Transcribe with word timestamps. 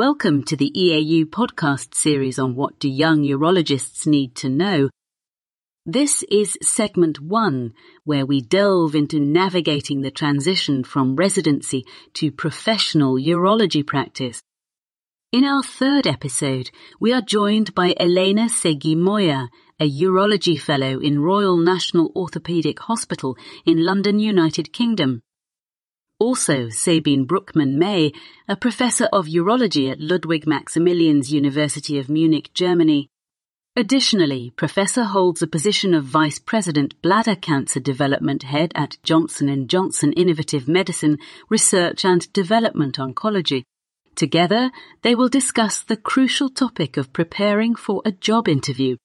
Welcome 0.00 0.44
to 0.44 0.56
the 0.56 0.72
EAU 0.74 1.26
podcast 1.26 1.94
series 1.94 2.38
on 2.38 2.54
what 2.54 2.78
do 2.78 2.88
young 2.88 3.22
urologists 3.22 4.06
need 4.06 4.34
to 4.36 4.48
know. 4.48 4.88
This 5.84 6.22
is 6.30 6.56
segment 6.62 7.20
one, 7.20 7.74
where 8.04 8.24
we 8.24 8.40
delve 8.40 8.94
into 8.94 9.20
navigating 9.20 10.00
the 10.00 10.10
transition 10.10 10.84
from 10.84 11.16
residency 11.16 11.84
to 12.14 12.32
professional 12.32 13.16
urology 13.16 13.86
practice. 13.86 14.40
In 15.32 15.44
our 15.44 15.62
third 15.62 16.06
episode, 16.06 16.70
we 16.98 17.12
are 17.12 17.20
joined 17.20 17.74
by 17.74 17.94
Elena 18.00 18.46
Seguí-Moya, 18.46 19.50
a 19.78 19.90
urology 20.00 20.58
fellow 20.58 20.98
in 20.98 21.20
Royal 21.20 21.58
National 21.58 22.10
Orthopaedic 22.14 22.78
Hospital 22.78 23.36
in 23.66 23.84
London, 23.84 24.18
United 24.18 24.72
Kingdom. 24.72 25.20
Also, 26.20 26.68
Sabine 26.68 27.24
Brookman-May, 27.24 28.12
a 28.46 28.54
professor 28.54 29.06
of 29.06 29.24
urology 29.24 29.90
at 29.90 30.02
Ludwig 30.02 30.44
Maximilians 30.44 31.30
University 31.30 31.98
of 31.98 32.10
Munich, 32.10 32.50
Germany. 32.52 33.08
Additionally, 33.74 34.52
Professor 34.54 35.04
holds 35.04 35.40
a 35.40 35.46
position 35.46 35.94
of 35.94 36.04
Vice 36.04 36.38
President 36.38 37.00
Bladder 37.00 37.34
Cancer 37.34 37.80
Development 37.80 38.42
Head 38.42 38.70
at 38.74 38.98
Johnson 39.02 39.66
& 39.66 39.68
Johnson 39.68 40.12
Innovative 40.12 40.68
Medicine 40.68 41.16
Research 41.48 42.04
and 42.04 42.30
Development 42.34 42.98
Oncology. 42.98 43.62
Together, 44.14 44.70
they 45.00 45.14
will 45.14 45.30
discuss 45.30 45.82
the 45.82 45.96
crucial 45.96 46.50
topic 46.50 46.98
of 46.98 47.14
preparing 47.14 47.74
for 47.74 48.02
a 48.04 48.12
job 48.12 48.46
interview 48.46 48.98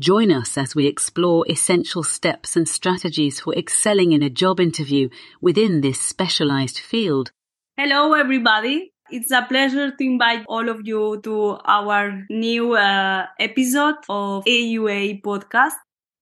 Join 0.00 0.32
us 0.32 0.58
as 0.58 0.74
we 0.74 0.88
explore 0.88 1.46
essential 1.48 2.02
steps 2.02 2.56
and 2.56 2.68
strategies 2.68 3.38
for 3.38 3.54
excelling 3.54 4.10
in 4.10 4.24
a 4.24 4.28
job 4.28 4.58
interview 4.58 5.08
within 5.40 5.82
this 5.82 6.00
specialized 6.00 6.80
field. 6.80 7.30
Hello, 7.76 8.12
everybody. 8.12 8.92
It's 9.10 9.30
a 9.30 9.42
pleasure 9.42 9.92
to 9.92 10.04
invite 10.04 10.44
all 10.48 10.68
of 10.68 10.80
you 10.82 11.20
to 11.22 11.58
our 11.64 12.24
new 12.28 12.74
uh, 12.74 13.26
episode 13.38 13.94
of 14.08 14.44
AUA 14.46 15.22
podcast. 15.22 15.74